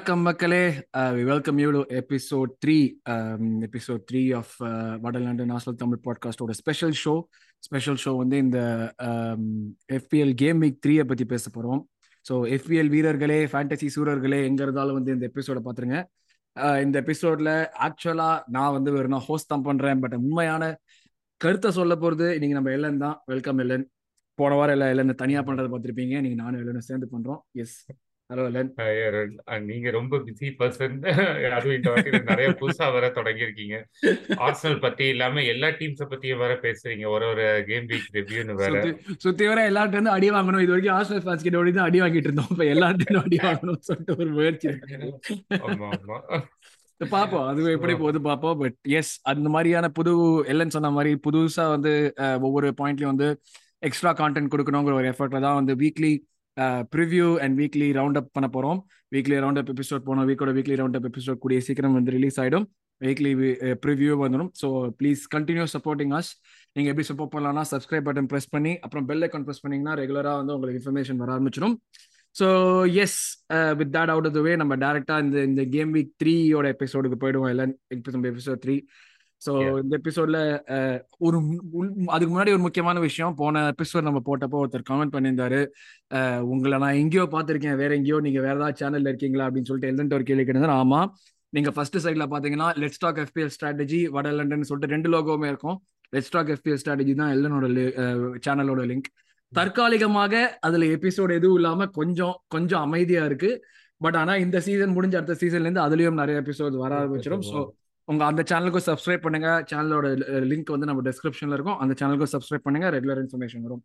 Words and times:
வணக்கம் 0.00 0.22
மக்களே. 0.26 0.60
We 1.16 1.22
welcome 1.30 1.58
you 1.62 1.70
to 1.74 1.80
episode 1.98 2.52
three 2.62 2.76
episode 3.66 4.02
three 4.10 4.22
of 4.38 4.54
வடலாண்டு 5.02 5.44
national 5.50 5.76
Tamil 5.82 6.00
பாட்காஸ்டோட 6.06 6.52
special 6.60 6.94
show 7.00 7.14
special 7.62 7.98
show 8.04 8.12
வந்து 8.20 8.36
இந்த 8.44 8.60
எஃபிஎல் 9.98 10.32
கேம் 10.42 10.62
வீக் 10.64 10.80
த்ரீயை 10.84 11.04
பற்றி 11.04 11.24
பேச 11.34 11.44
போகிறோம் 11.48 11.82
ஸோ 12.26 12.36
எஃபிஎல் 12.56 12.90
வீரர்களே 12.94 13.38
ஃபேண்டசி 13.52 13.88
சூரர்களே 13.96 14.40
எங்கே 14.48 14.64
இருந்தாலும் 14.66 14.98
வந்து 15.00 15.14
இந்த 15.16 15.26
எபிசோட 15.30 15.60
பார்த்துருங்க 15.66 15.98
uh, 16.56 16.76
இந்த 16.84 16.96
எபிசோட்ல 17.04 17.52
ஆக்சுவலாக 17.88 18.42
நான் 18.56 18.74
வந்து 18.78 18.92
வேறுனா 18.96 19.20
ஹோஸ்ட் 19.28 19.52
தான் 19.54 19.68
பண்ணுறேன் 19.68 20.02
பட் 20.04 20.18
உண்மையான 20.22 20.72
கருத்தை 21.40 21.72
சொல்ல 21.72 21.96
போகிறது 21.96 22.28
இன்றைக்கி 22.36 22.58
நம்ம 22.58 22.76
எல்லன் 22.78 23.02
தான். 23.06 23.18
வெல்கம் 23.26 23.60
எல்லன் 23.64 23.88
போன 24.38 24.54
வாரம் 24.60 24.76
எல்லாம் 24.78 24.94
எல்லன்னு 24.94 25.22
தனியாக 25.24 25.44
பண்ணுறதை 25.48 25.70
பார்த்துருப்பீங்க. 25.72 26.16
நீங்கள் 26.26 26.42
நானும் 26.44 26.62
எல்லனும் 26.62 26.90
சேர்ந்து 26.90 27.08
பண்ணுறோம் 27.14 27.42
எஸ் 27.64 27.78
ஹலோ 28.30 28.42
எல்லன் 28.48 29.64
நீங்க 29.68 29.88
ரொம்ப 29.96 30.18
பிஸி 30.26 30.48
பர்சன் 30.58 30.92
அதுவும் 31.56 31.76
இந்த 31.76 31.88
வாட்டி 31.92 32.10
நிறைய 32.28 32.48
புதுசா 32.60 32.86
வர 32.96 33.06
தொடங்கியிருக்கீங்க. 33.16 33.76
ஆர்சனல் 34.46 34.82
பத்தி 34.84 35.04
இல்லாம 35.12 35.42
எல்லா 35.52 35.68
டீம்ஸ 35.78 36.06
பத்தியும் 36.12 36.42
வர 36.42 36.52
பேசுறீங்க. 36.64 37.04
ஒரு 37.14 37.26
ஒரு 37.32 37.46
கேம் 37.70 37.88
வீக் 37.92 38.06
ரிவ்யூன்னு 38.18 38.56
வேற. 38.60 38.82
சுத்தி 39.24 39.46
வர 39.52 39.64
எல்லார்ட்ட 39.70 39.98
இருந்து 39.98 40.14
அடி 40.16 40.30
வாங்கணும். 40.36 40.62
இது 40.64 40.74
வரைக்கும் 40.74 40.96
ஆர்சனல் 40.98 41.24
ஃபேன்ஸ் 41.26 41.44
கிட்ட 41.46 41.60
ஓடி 41.62 41.72
தான் 41.78 41.88
அடி 41.90 42.00
வாங்கிட்டு 42.04 42.30
இருந்தோம். 42.30 42.52
இப்ப 42.54 42.66
எல்லார்ட்டும் 42.74 43.22
அடி 43.24 43.40
வாங்கணும்னு 43.46 43.88
சொல்லிட்டு 43.90 44.16
ஒரு 44.20 44.30
முயற்சி 44.38 44.68
ஆமா 45.66 45.90
ஆமா. 45.96 46.18
பாப்போம். 47.00 47.44
அது 47.50 47.60
எப்படி 47.76 47.94
போகுது 48.00 48.18
பாப்போம். 48.30 48.56
பட் 48.62 48.78
எஸ் 49.00 49.12
அந்த 49.32 49.48
மாதிரியான 49.56 49.88
புது 49.98 50.12
எல்லன்னு 50.52 50.76
சொன்ன 50.78 50.94
மாதிரி 50.98 51.12
புதுசா 51.26 51.66
வந்து 51.74 51.92
ஒவ்வொரு 52.46 52.70
பாயிண்ட்லயும் 52.80 53.14
வந்து 53.14 53.30
எக்ஸ்ட்ரா 53.88 54.10
கான்டென்ட் 54.18 54.52
கொடுக்கணுங்கிற 54.54 54.94
ஒரு 55.02 55.08
எஃபர்ட்ல 55.12 55.46
தான் 55.46 55.58
வந்து 55.60 55.74
weekly 55.82 56.10
preview 56.94 57.28
and 57.44 57.56
weekly 57.60 57.88
round 57.98 58.18
up 58.20 58.34
பண்ண 58.36 58.48
போகிறோம் 58.48 58.80
வீக்லி 59.14 59.36
ரவுண்ட் 59.44 59.60
அப் 59.62 59.72
எபிசோட் 59.74 60.06
போனோம் 60.08 60.28
வீக்கோட 60.30 60.52
வீக்லி 60.58 60.76
ரவுண்ட் 60.80 60.98
அப் 60.98 61.08
எபிசோட் 61.10 61.42
கூடிய 61.44 61.60
சீக்கிரம் 61.68 61.96
வந்து 61.98 62.14
ரிலீஸ் 62.16 62.38
ஆகிடும் 62.42 62.66
வீக்லி 63.00 63.32
ப்ரிவ்யூ 63.84 64.14
வந்துடும் 64.22 64.50
so 64.60 64.68
please 65.00 65.20
continue 65.34 65.66
supporting 65.74 66.12
us 66.18 66.30
நீங்கள் 66.76 66.92
எப்படி 66.92 67.06
சப்போர்ட் 67.10 67.32
பண்ணலாம்னா 67.34 67.64
சப்ஸ்கிரைப் 67.72 68.06
பட்டன் 68.08 68.28
ப்ரெஸ் 68.32 68.50
பண்ணி 68.54 68.72
அப்புறம் 68.86 69.06
பெல் 69.10 69.24
ஐக்கான் 69.26 69.46
ப்ரெஸ் 69.46 69.62
பண்ணிங்கன்னா 69.64 69.94
ரெகுலராக 70.02 70.40
வந்து 70.40 70.54
உங்களுக்கு 70.56 70.80
இன்ஃபர்மேஷன் 70.80 71.20
வர 71.22 71.32
ஆரம்பிச்சிடும். 71.36 71.76
So 72.36 72.46
yes 73.04 73.18
with 73.78 73.92
that 73.96 74.12
out 74.14 74.28
of 74.30 74.36
way 74.46 74.52
நம்ம 74.62 74.74
டேரெக்டாக 74.84 75.24
இந்த 75.26 75.38
இந்த 75.50 75.62
கேம் 75.76 75.92
வீக் 75.96 76.12
த்ரீயோட 76.22 76.66
எபிசோடுக்கு 76.76 77.18
போயிடுவோம். 77.24 77.50
எல்லாம் 77.54 77.72
எபிசோட் 78.32 78.62
த்ரீ 78.66 78.76
ஸோ 79.46 79.52
இந்த 79.82 79.94
எபிசோட்ல 80.00 80.38
ஒரு 81.26 81.36
அதுக்கு 82.14 82.32
முன்னாடி 82.32 82.52
ஒரு 82.56 82.62
முக்கியமான 82.66 83.00
விஷயம் 83.06 83.36
போன 83.40 83.62
எபிசோட் 83.72 84.06
நம்ம 84.08 84.20
போட்டப்போ 84.26 84.58
ஒருத்தர் 84.62 84.88
கமெண்ட் 84.90 85.14
பண்ணியிருந்தாரு. 85.14 85.60
உங்களை 86.52 86.78
நான் 86.84 87.00
எங்கேயோ 87.02 87.24
பார்த்துருக்கேன். 87.34 87.78
வேற 87.82 87.90
எங்கேயோ 87.98 88.18
நீங்க 88.26 88.40
வேற 88.46 88.54
ஏதாவது 88.58 88.80
சேனல்ல 88.82 89.12
இருக்கீங்களா? 89.12 89.46
அப்படின்னு 89.46 89.70
சொல்லிட்டு 89.70 89.92
எல்லன்ட்டு 89.92 90.18
ஒரு 90.18 90.26
கேள்வி 90.30 90.44
கேட்டது 90.44 90.80
ஆமா. 90.82 91.00
நீங்க 91.52 91.70
ஃபர்ஸ்ட் 91.76 91.98
சைட்ல 92.04 92.26
பாத்தீங்கன்னா 92.34 92.68
லெட்ஸ் 92.82 93.02
டாக் 93.04 93.22
எஃபிஎல் 93.24 93.52
ஸ்ட்ராட்டஜி 93.56 94.00
வட 94.16 94.28
லண்டன் 94.38 94.68
சொல்லிட்டு 94.68 94.94
ரெண்டு 94.96 95.08
லோகோவுமே 95.14 95.48
இருக்கும். 95.52 95.78
லெட்ஸ் 96.12 96.32
டாக் 96.36 96.52
எஃபிஎல் 96.56 96.80
ஸ்ட்ராட்டஜி 96.82 97.14
தான் 97.22 97.32
எல்லனோட 97.36 97.66
சேனலோட 98.46 98.84
லிங்க் 98.92 99.10
தற்காலிகமாக 99.52 100.34
அதுல 100.66 100.86
எபிசோட் 100.96 101.30
எதுவும் 101.36 101.58
இல்லாம 101.60 101.86
கொஞ்சம் 101.98 102.36
கொஞ்சம் 102.54 102.84
அமைதியா 102.86 103.22
இருக்கு. 103.30 103.50
பட் 104.00 104.16
ஆனா 104.16 104.32
இந்த 104.42 104.58
சீசன் 104.66 104.94
முடிஞ்ச 104.96 105.14
அடுத்த 105.18 105.34
சீசன்ல 105.40 105.66
இருந்து 105.66 105.86
அதுலயும் 105.86 106.20
நிறைய 106.20 106.36
எபிசோட் 106.42 106.76
வர 106.82 106.92
ஆரம்பிச்சிடும் 107.00 107.44
ஸோ 107.50 107.58
உங்க 108.10 108.22
அந்த 108.30 108.42
சேனலுக்கும் 108.50 108.86
சப்ஸ்கிரைப் 108.90 109.24
பண்ணுங்க. 109.26 109.50
சேனலோட 109.70 110.06
லிங்க் 110.50 110.72
வந்து 110.74 110.88
நம்ம 110.90 111.02
டிஸ்கிரிப்ஷன்ல 111.08 111.56
இருக்கும். 111.58 111.80
அந்த 111.82 111.94
சேனலுக்கும் 112.00 112.32
சப்ஸ்கிரைப் 112.34 112.66
பண்ணுங்க. 112.66 112.88
ரெகுலர் 112.96 113.20
இன்ஃபர்மேஷன் 113.24 113.66
வரும். 113.66 113.82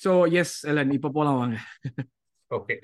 ஸோ 0.00 0.10
எஸ் 0.40 0.56
இல்லை 0.70 0.82
இப்போ 0.98 1.10
போலாம் 1.16 1.40
வாங்க. 1.42 1.56
ஓகே 2.50 2.74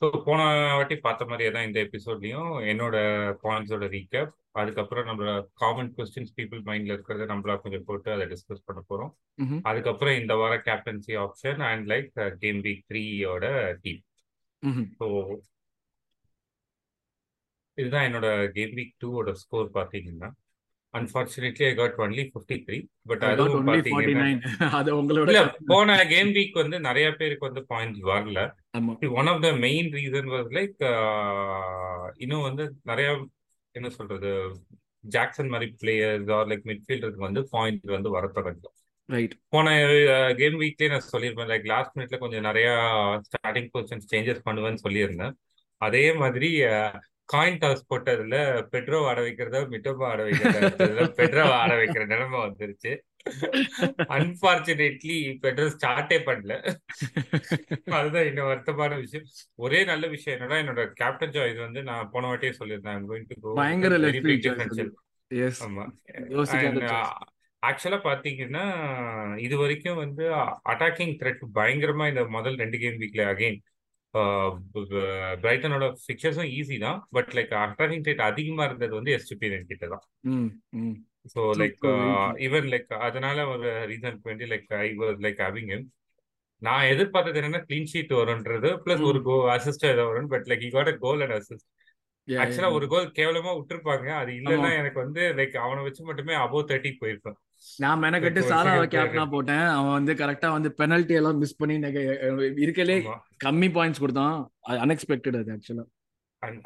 ஸோ 0.00 0.06
போன 0.26 0.40
வாட்டி 0.76 0.96
பார்த்த 1.06 1.26
மாதிரியே 1.30 1.50
தான் 1.56 1.66
இந்த 1.68 1.78
எபிசோட்லயும் 1.86 2.52
என்னோட 2.70 2.96
பாயிண்ட்ஸோட 3.42 3.86
ரீகேப் 3.94 4.32
அதுக்கப்புறம் 4.60 5.06
நம்மளோட 5.08 5.32
காமன் 5.62 5.90
கொஸ்டின்ஸ் 5.96 6.34
பீப்புள் 6.38 6.60
மைண்ட்ல 6.68 6.94
இருக்கிறத 6.96 7.26
நம்மளா 7.32 7.56
கொஞ்சம் 7.64 7.86
போட்டு 7.88 8.08
அதை 8.14 8.24
டிஸ்கஸ் 8.32 8.66
பண்ண 8.68 8.80
போறோம். 8.90 9.12
அதுக்கப்புறம் 9.70 10.18
இந்த 10.20 10.34
வார 10.42 10.54
captaincy 10.68 11.14
option 11.24 11.62
and 11.70 11.86
like 11.92 12.10
game 12.44 12.60
week 12.66 12.84
த்ரீயோட 12.92 13.44
டீம் 13.84 14.02
ஸோ 15.00 15.06
இதுதான் 17.78 18.06
என்னோட 18.08 18.28
கேம் 18.56 18.74
வீக் 18.78 18.94
டூவோட 19.04 19.32
ஸ்கோர் 19.42 19.68
பார்த்தீங்கன்னா 19.76 20.30
unfortunately 20.94 21.64
I 21.68 21.72
got 21.78 21.96
only 22.04 22.24
fifty 22.32 22.56
three 22.66 22.78
but 23.10 23.24
அதுவும் 23.30 23.68
பாத்தீங்கன்னா 23.70 25.42
போன 25.72 25.96
கேம் 26.12 26.30
வீக் 26.36 26.60
வந்து 26.62 26.76
நிறைய 26.88 27.06
பேருக்கு 27.20 27.48
வந்து 27.48 27.62
பாயிண்ட்ஸ் 27.72 28.04
வரல. 28.10 28.40
One 29.20 29.30
of 29.32 29.42
the 29.46 29.50
main 29.66 29.88
reason 29.96 30.30
was 30.34 30.52
like 30.58 30.76
இன்னும் 32.24 32.46
வந்து 32.48 32.66
நிறைய 32.90 33.08
என்ன 33.74 33.88
சொல்றது 33.96 34.30
ஜாக்சன் 35.14 35.50
மாதிரி 35.54 35.68
பிளேயர்ஸ் 35.80 36.30
ஆர் 36.36 36.48
லைக் 36.50 36.64
மிட்ஃபீல்டருக்கு 36.70 37.26
வந்து 37.28 37.42
பாயிண்ட் 37.54 37.96
வந்து 37.96 38.10
வர 38.16 38.26
தொடங்கல. 38.36 38.70
போன 39.54 39.66
கேம் 40.40 40.60
வீக்லயே 40.60 40.92
நான் 40.92 41.10
சொல்லியிருப்பேன் 41.14 41.50
லைக் 41.52 41.66
லாஸ்ட் 41.72 41.96
மினிட்ல 41.96 42.18
கொஞ்சம் 42.22 42.46
நிறைய 42.48 42.68
ஸ்டார்டிங் 43.26 43.68
பொசிஷன்ஸ் 43.74 44.08
சேஞ்சஸ் 44.12 44.46
பண்ணுவேன்னு 44.46 44.84
சொல்லியிருந்தேன். 44.86 45.34
அதே 45.80 46.04
மாதிரி 46.22 46.50
காயின் 47.28 47.60
டாஸ் 47.60 47.88
போட்டதுல 47.90 48.36
பெட்ரோ 48.72 48.98
ஆட 49.08 49.18
வைக்கிறத 49.20 49.60
மிட்டோபா 49.72 50.06
ஆட 50.10 50.22
வைக்கிறத 50.22 51.06
பெட்ரோ 51.18 51.44
ஆட 51.60 51.72
வைக்கிற 51.74 52.02
நிலைமை 52.06 52.38
வந்துருச்சு. 52.40 52.92
அன்பார்ச்சுனேட்லி 54.16 55.16
பெட்ரோ 55.44 55.66
ஸ்டார்டே 55.74 56.18
பண்ணல. 56.26 56.54
அதுதான் 57.98 58.26
இன்னும் 58.26 58.50
வருத்தமான 58.50 58.98
விஷயம். 59.00 59.26
ஒரே 59.54 59.80
நல்ல 59.84 60.06
விஷயம் 60.06 60.36
என்னன்னா 60.36 60.58
என்னோட 60.62 60.84
கேப்டன் 60.92 61.34
சாய்ஸ் 61.36 61.64
வந்து 61.66 61.82
நான் 61.82 62.10
போன 62.10 62.26
வாட்டியே 62.26 62.52
சொல்லியிருந்தேன் 62.58 62.98
ஆக்சுவலா 67.62 67.98
பாத்தீங்கன்னா 68.06 68.64
இது 69.36 69.54
வரைக்கும் 69.58 70.00
வந்து 70.02 70.24
அட்டாக்கிங் 70.72 71.14
த்ரெட் 71.20 71.44
பயங்கரமா 71.54 72.06
இந்த 72.08 72.24
முதல் 72.28 72.56
ரெண்டு 72.56 72.78
கேம் 72.78 73.00
வீக்ல 73.02 73.24
அகைன் 73.32 73.58
பிரைட்டனோட 75.44 75.84
பிக்சர்ஸும் 76.06 76.50
ஈஸி 76.58 76.76
தான். 76.84 76.98
பட் 77.16 77.32
லைக் 77.38 77.52
அட்டாக்கிங் 77.62 78.06
ரேட் 78.08 78.22
அதிகமா 78.28 78.64
இருந்தது 78.68 78.94
வந்து 78.98 79.14
எஸ்டிபிஎன் 79.18 79.68
கிட்ட 79.72 79.86
தான். 79.94 80.04
ஸோ 81.34 81.40
லைக் 81.60 81.84
ஈவன் 82.46 82.68
லைக் 82.72 82.90
அதனால 83.06 83.46
ஒரு 83.52 83.68
ரீசன் 83.92 84.18
வேண்டி 84.28 84.48
like 84.52 84.66
I 84.80 84.88
was 85.02 85.20
like 85.26 85.40
having 85.44 85.70
him 85.74 85.86
நான் 86.62 86.90
எதிர்பார்த்தது 86.92 87.38
என்னன்னா 87.40 87.62
கிளீன் 87.68 87.90
ஷீட் 87.92 88.12
வரும்ன்றது 88.18 88.68
பிளஸ் 88.84 89.02
ஒரு 89.10 89.20
கோ 89.28 89.36
அசிஸ்ட் 89.54 89.86
ஏதோ 89.92 90.04
வரும் 90.10 90.30
but 90.34 90.46
like 90.50 90.66
got 90.76 90.92
a 90.92 90.96
goal 91.04 91.22
and 91.24 91.36
assist 91.38 91.68
ஆக்சுவலா 92.28 92.70
ஒரு 92.76 92.86
கோல் 92.92 93.08
கேவலமா 93.18 93.50
விட்டுருப்பாங்க. 93.56 94.06
அது 94.20 94.30
இல்லைன்னா 94.40 94.70
எனக்கு 94.80 94.98
வந்து 95.04 95.22
லைக் 95.38 95.56
அவனை 95.64 95.82
வச்சு 95.86 96.08
மட்டுமே 96.10 96.34
அபோவ் 96.44 96.68
தேர்ட்டி 96.70 96.92
போயிருப்பேன் 97.02 97.38
நான் 97.82 98.02
மெனக்கட்டு 98.04 98.40
சாலாவை 98.50 98.86
கேப்டனா 98.94 99.24
போட்டேன். 99.34 99.66
அவன் 99.76 99.96
வந்து 99.98 100.12
கரெக்டா 100.20 100.48
வந்து 100.56 100.70
பெனல்ட்டி 100.80 101.14
எல்லாம் 101.20 101.40
மிஸ் 101.42 101.58
பண்ணி 101.60 101.76
இருக்கலே 102.64 102.96
கம்மி 103.44 103.68
பாயிண்ட்ஸ் 103.76 104.02
கொடுத்தான். 104.04 104.36
அன்எக்ஸ்பெக்டட் 104.84 105.38
அது 105.40 105.52
ஆக்சுவலா 105.56 105.86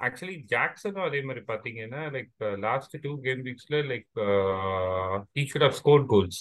ஆக்சுவலி 0.07 0.37
ஜாக்சனும் 0.53 1.05
அதே 1.09 1.21
மாதிரி 1.27 1.43
பாத்தீங்கன்னா 1.51 2.01
like 2.15 2.31
last 2.67 2.95
two 3.05 3.13
game 3.27 3.43
வீக்ஸ்ல 3.49 3.83
like 3.93 4.09
he 5.37 5.45
should 5.53 5.67
have 5.67 5.77
score 5.81 6.05
goals 6.15 6.41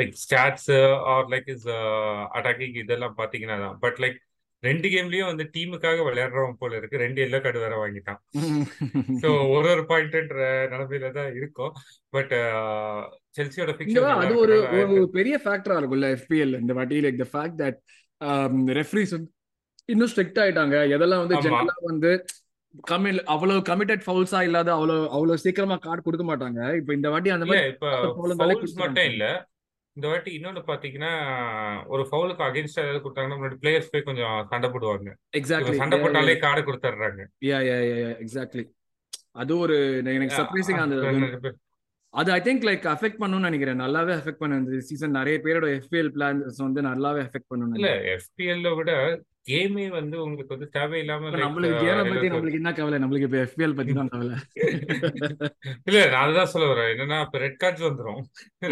like 0.00 0.14
stats 0.24 0.70
are 1.12 1.28
like 1.34 1.50
is 1.56 1.66
attacking 2.38 2.78
இதெல்லாம் 2.84 3.18
பாத்தீங்கன்னா 3.20 3.70
பட் 3.84 4.00
லைக் 4.04 4.18
ரெண்டு 4.62 4.86
கேம்லயும் 4.92 5.30
வந்து 5.30 5.44
டீமுக்காக 5.54 6.04
விளையாடுறவன் 6.06 6.58
போல 6.62 6.78
இருக்கு. 6.78 7.02
ரெண்டு 7.02 7.20
எல்லோ 7.26 7.38
கார்டு 7.42 7.64
வேற 7.64 7.74
வாங்கிட்டான். 7.82 8.20
சோ 9.22 9.28
ஒரு 9.56 9.68
ஒரு 9.74 9.82
பாயிண்ட்ன்ற 9.90 10.46
நிலைமையில 10.72 11.10
தான் 11.18 11.30
இருக்கும். 11.38 11.72
பட் 12.16 12.34
செல்சியோட 13.36 13.72
அது 14.22 14.34
ஒரு 14.44 14.56
ஒரு 14.80 15.06
பெரிய 15.18 15.36
ஃபேக்டரா 15.44 15.78
இருக்கும்ல 15.80 16.10
எஃபிஎல் 16.18 16.54
இந்த 16.62 16.74
வாட்டி 16.78 17.02
like 17.06 17.22
the 17.24 17.28
fact 17.34 17.60
that 17.62 17.78
refs 18.80 19.14
இன்னும் 19.88 20.10
ஸ்ட்ரிக்ட் 20.12 20.40
ஆயிட்டாங்க. 20.44 20.76
எதெல்லாம் 20.96 21.22
வந்து 21.24 21.42
ஜெனரலா 21.44 21.76
வந்து 21.90 22.12
கம்மி 22.88 23.10
அவ்வளவு 23.34 23.60
கமிட்டட் 23.68 24.02
ஃபவுல்ஸா 24.06 24.40
இல்லாத 24.48 24.70
அவ்வளவு 24.78 25.04
அவ்வளவு 25.16 25.42
சீக்கிரமா 25.44 25.76
கார்டு 25.86 26.02
கொடுக்க 26.06 26.24
மாட்டாங்க. 26.30 26.60
இப்போ 26.80 26.92
இந்த 26.98 27.08
வாட்டி 27.12 27.30
அந்த 27.36 27.46
மாதிரி 27.50 27.70
இப்ப 27.74 27.86
மட்டும் 28.82 29.08
இல்ல. 29.12 29.24
இந்த 29.98 30.08
வாட்டி 30.10 30.30
இன்னொன்னு 30.38 30.60
பாத்தீங்கன்னா 30.68 31.12
ஒரு 31.92 32.02
ஃபவுலுக்கு 32.08 32.42
அகைன்ஸ்டா 32.46 32.82
ஏதாவது 32.84 33.00
கொடுத்தாங்கன்னா 33.04 33.38
முன்னாடி 33.38 33.56
பிளேயர்ஸ் 33.62 33.92
போய் 33.92 34.04
கொஞ்சம் 34.08 34.34
சண்டை 34.50 34.68
போடுவாங்க. 34.74 35.12
எக்ஸாக்ட்லி 35.38 35.80
சண்டை 35.80 35.96
போட்டாலே 36.02 36.34
கார்டு 36.44 36.62
கொடுத்துட்றாங்க. 36.68 37.24
யா 37.48 37.58
யா 37.68 37.78
யா 37.88 38.10
எக்ஸாக்ட்லி 38.24 38.64
அது 39.42 39.52
ஒரு 39.64 39.78
எனக்கு 40.16 40.38
சர்ப்ரைசிங் 40.40 40.82
அந்த 40.84 40.96
அது 42.14 42.30
ஐ 42.36 42.38
திங்க் 42.46 42.66
லைக் 42.68 42.84
அஃபெக்ட் 42.92 43.18
பண்ணணும்னு 43.22 43.48
நினைக்கிறேன். 43.48 43.80
நல்லாவே 43.84 44.12
அஃபெக்ட் 44.18 44.42
பண்ண 44.42 44.60
இந்த 44.60 44.78
சீசன் 44.90 45.18
நிறைய 45.18 45.38
பேரோட 45.46 45.66
எஃபிஎல் 45.78 46.12
பிளான்ஸ் 46.14 46.60
வந்து 46.66 46.82
நல்லாவே 46.90 47.20
அஃபெக்ட் 47.26 47.50
பண்ணணும் 47.52 47.76
இல்ல 47.78 47.90
எஃபிஎல்ல 48.14 48.70
விட 48.78 48.92
கேமே 49.46 49.84
வந்து 49.96 50.16
உங்களுக்கு 50.22 50.54
வந்து 50.54 50.68
தேவையில்லாம 50.76 51.30
நம்மளுக்கு 51.42 51.76
கேமை 51.84 52.02
பத்தி 52.08 52.28
நம்மளுக்கு 52.32 52.58
என்ன 52.60 52.72
கவலை? 52.78 52.96
நம்மளுக்கு 53.02 53.28
இப்ப 53.28 53.38
எஃபிஎல் 53.44 53.76
பத்தி 53.78 53.92
தான் 53.98 54.10
கவலை. 54.14 54.34
இல்ல 55.88 55.98
நான் 56.12 56.22
அதுதான் 56.24 56.50
சொல்ல 56.52 56.66
வரேன். 56.70 56.90
என்னன்னா 56.94 57.18
இப்ப 57.26 57.38
ரெட் 57.44 57.58
கார்ட்ஸ் 57.62 57.84
வந்துரும். 57.86 58.20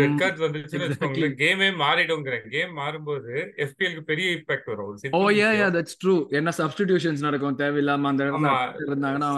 ரெட் 0.01 0.19
கார்ட்ஸ் 0.23 0.45
வந்துச்சுன்னு 0.47 0.87
வச்சுக்கோங்களேன். 0.87 1.37
கேமே 1.43 1.69
மாறிடுங்கிறேன் 1.83 2.45
கேம் 2.55 2.73
மாறும்போது 2.81 3.33
எஃபிஎல்க்கு 3.67 4.05
பெரிய 4.11 4.35
இம்பாக்ட் 4.39 4.69
வரும். 4.73 4.91
Oh 5.19 5.23
yeah 5.41 5.51
yeah 5.61 5.69
that's 5.77 5.99
true 6.03 6.17
என்ன 6.41 6.53
சப்ஸ்டிடியூஷன்ஸ் 6.59 7.25
நடக்கும்? 7.27 7.59
தேவையில்லாம 7.63 8.11
அந்த 8.13 8.29
இருந்தாங்கன்னா 8.89 9.31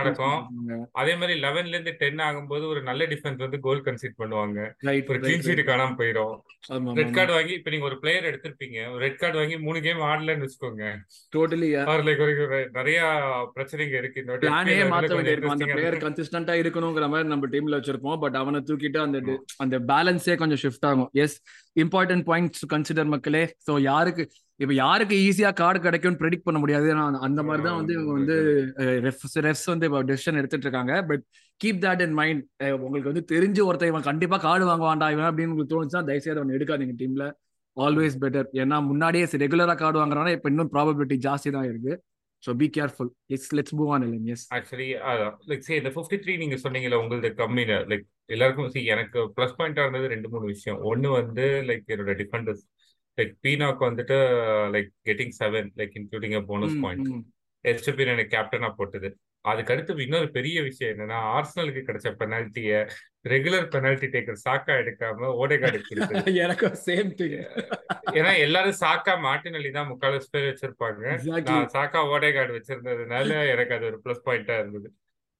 நடக்கும். 0.00 0.40
அதே 1.02 1.14
மாதிரி 1.22 1.36
லெவன்ல 1.46 1.74
இருந்து 1.76 1.94
டென் 2.02 2.24
ஆகும்போது 2.28 2.66
ஒரு 2.72 2.82
நல்ல 2.88 3.10
டிஃபென்ஸ் 3.12 3.44
வந்து 3.46 3.60
கோல் 3.68 3.84
கன்சிட் 3.88 4.18
பண்ணுவாங்க. 4.22 4.58
ஒரு 5.10 5.20
கிளீன் 5.26 5.46
ஷீட் 5.48 5.64
காணாம 5.70 5.96
போயிடும். 6.00 6.34
ரெட் 7.02 7.14
கார்டு 7.18 7.32
வாங்கி 7.38 7.54
இப்ப 7.60 7.70
நீங்க 7.76 7.88
ஒரு 7.92 8.00
பிளேயர் 8.02 8.28
எடுத்திருப்பீங்க. 8.32 8.80
ரெட் 9.04 9.20
கார்டு 9.22 9.40
வாங்கி 9.42 9.58
மூணு 9.68 9.78
கேம் 9.88 10.02
ஆடலன்னு 10.10 10.50
வச்சுக்கோங்க. 10.62 10.86
டோட்டலி 11.34 11.68
நிறைய 12.78 13.00
பிரச்சனைங்க 13.54 13.96
இருக்கு. 14.00 14.22
இந்த 14.22 14.36
பிளானே 14.42 14.76
மாத்த 14.92 15.16
வேண்டியிருக்கும். 15.16 15.54
அந்த 15.56 15.66
பிளேயர் 15.72 15.96
கன்சிஸ்டன்டா 16.04 16.54
இருக்கணுங்கிற 16.62 17.08
மாதிரி 17.12 17.28
நம்ம 17.32 17.48
டீம்ல 17.54 17.78
வச்சிருப்போம். 17.80 18.18
பட் 18.24 18.38
அவனை 18.42 18.60
தூக்கிட்டு 18.70 19.00
அந்த 19.06 19.18
அந்த 19.64 19.78
பேலன்ஸே 19.90 20.36
கொஞ்சம் 20.42 20.62
ஷிஃப்ட் 20.64 20.88
ஆகும். 20.90 21.10
எஸ் 21.24 21.36
இம்பார்ட்டன்ட் 21.84 22.26
பாயிண்ட்ஸ் 22.30 22.64
கன்சிடர் 22.74 23.12
மக்களே. 23.14 23.44
ஸோ 23.66 23.74
யாருக்கு 23.90 24.24
இப்ப 24.62 24.74
யாருக்கு 24.84 25.14
ஈஸியா 25.28 25.50
கார்டு 25.60 25.78
கிடைக்கும்னு 25.84 26.20
ப்ரெடிக்ட் 26.22 26.46
பண்ண 26.48 26.58
முடியாது. 26.62 26.86
ஏன்னா 26.94 27.04
அந்த 27.28 27.40
மாதிரி 27.46 27.62
தான் 27.68 27.78
வந்து 27.78 27.94
இவங்க 27.96 28.12
வந்து 28.18 28.36
ரெஃப்ஸ் 29.06 29.38
ரெஃப்ஸ் 29.46 29.70
வந்து 29.72 29.86
இப்போ 29.88 30.02
டெசிஷன் 30.10 30.38
எடுத்துட்டு 30.40 30.66
இருக்காங்க. 30.66 30.94
But 31.08 31.24
keep 31.60 31.80
that 31.84 32.02
in 32.04 32.14
mind 32.18 32.42
உங்களுக்கு 32.84 33.10
வந்து 33.12 33.24
தெரிஞ்சு 33.32 33.62
ஒருத்தர் 33.68 33.90
இவன் 33.92 34.06
கண்டிப்பா 34.10 34.36
கார்டு 34.44 34.64
வாங்குவான்டா 34.70 35.08
இவன் 35.14 35.28
அப்படின்னு 35.30 35.52
உங்களுக்கு 35.54 35.74
தோணுச்சுன்னா 35.74 36.06
தயவுசெய்து 36.10 36.40
அவன் 36.40 36.54
எடுக்காதீங்க 36.58 36.94
டீம்ல 37.00 37.26
ஆல்வேஸ் 37.76 38.16
பெட்டர் 38.22 38.48
ஏன்னா 38.62 38.78
முன்னாடியே 38.88 39.26
ரெகுலரா 39.44 39.74
கார்டு 39.74 40.00
வாங்குறானா 40.00 40.32
இப்போ 40.36 40.48
இன்னும் 40.52 40.72
ப்ராபபிலிட்டி 40.74 41.16
ஜாஸ்தி 41.26 41.50
தான் 41.56 41.68
இருக்கு. 41.70 41.94
So 42.42 42.50
be 42.60 42.66
careful 42.76 43.10
yes 43.34 43.50
let's 43.56 43.74
move 43.78 43.90
on 43.94 44.04
இல்லைங்க 44.06 44.30
எஸ் 44.34 44.46
ஆக்சுவலி 44.56 44.88
லைக் 45.50 45.66
சே 45.66 45.74
இந்த 45.80 45.90
ஃபிஃப்டி 45.96 46.16
த்ரீ 46.22 46.32
நீங்க 46.42 46.56
சொன்னீங்கல்ல 46.64 46.98
உங்களுக்கு 47.02 47.30
கம்மி 47.42 47.64
லைக் 47.92 48.04
எல்லாருக்கும் 48.34 48.70
சி 48.74 48.80
எனக்கு 48.94 49.20
ப்ளஸ் 49.36 49.56
பாயிண்டா 49.58 49.84
இருந்தது 49.84 50.12
ரெண்டு 50.14 50.28
மூணு 50.32 50.46
விஷயம். 50.54 50.80
ஒன்னு 50.90 51.08
வந்து 51.20 51.44
லைக் 51.68 51.92
என்னோட 51.94 52.14
டிஃபெண்டர்ஸ் 52.22 52.62
லைக் 53.18 53.32
பீனாக்கு 53.44 53.84
வந்துட்டு 53.88 54.16
like 54.74 54.90
getting 55.08 55.34
seven 55.40 55.68
like 55.80 55.94
including 56.00 56.36
a 56.40 56.42
bonus 56.50 56.76
point 56.84 57.08
Estupinan 57.64 58.12
எனக்கு 58.14 58.34
கேப்டனா 58.36 58.70
போட்டது. 58.78 59.08
அதுக்கு 59.44 59.72
அடுத்து 59.74 60.02
இன்னொரு 60.06 60.28
பெரிய 60.36 60.58
விஷயம் 60.68 60.92
என்னன்னா 60.94 61.18
ஆர்சனலுக்கு 61.36 61.82
கிடைச்ச 61.88 62.10
பெனால்ட்டிய 62.20 62.72
ரெகுலர் 63.24 63.68
பெனால்டி 63.72 64.06
டேக்கர் 64.14 64.38
சாக்கா 64.44 64.72
எடுக்காம 64.82 65.28
ஓடேகார்டு 65.42 65.80
கொடுத்தது 65.82 66.32
எனக்கு 66.44 66.68
சேம் 66.86 67.12
திங் 67.18 67.36
ஏன்னா 68.16 68.32
எல்லாரும் 68.46 68.80
சாக்கா 68.80 69.12
மாட்டினலி 69.26 69.70
தான் 69.76 69.88
முக்கால் 69.90 70.18
பேர் 70.32 70.48
வச்சிருப்பாங்க. 70.48 71.02
நான் 71.50 71.70
சாக்கா 71.76 72.00
ஓடேகார்டு 72.14 72.56
வச்சிருந்ததுனால 72.56 73.38
எனக்கு 73.52 73.74
அது 73.76 73.86
ஒரு 73.90 73.98
ப்ளஸ் 74.04 74.26
பாயிண்டா 74.26 74.56
இருந்தது. 74.62 74.88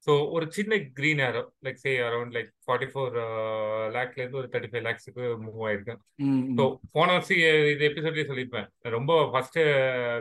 ஸோ 0.06 0.12
ஒரு 0.36 0.46
சின்ன 0.56 0.78
green 0.96 1.22
arrow 1.26 1.42
like 1.64 1.82
say 1.82 1.90
around 2.06 2.32
like 2.36 2.48
forty 2.64 2.88
four 2.92 3.16
லேக்ல 3.96 4.22
இருந்து 4.22 4.40
ஒரு 4.40 4.48
தேர்ட்டி 4.52 4.70
ஃபைவ் 4.72 4.86
லேக்ஸுக்கு 4.88 5.24
மூவ் 5.42 5.66
ஆயிருக்கேன் 5.68 6.00
ஸோ 6.58 6.64
போன 6.96 7.08
வருஷம் 7.16 7.40
இது 7.72 7.84
எபிசோட்லயே 7.90 8.28
சொல்லியிருப்பேன். 8.30 8.68
ரொம்ப 8.96 9.12
first 9.32 9.58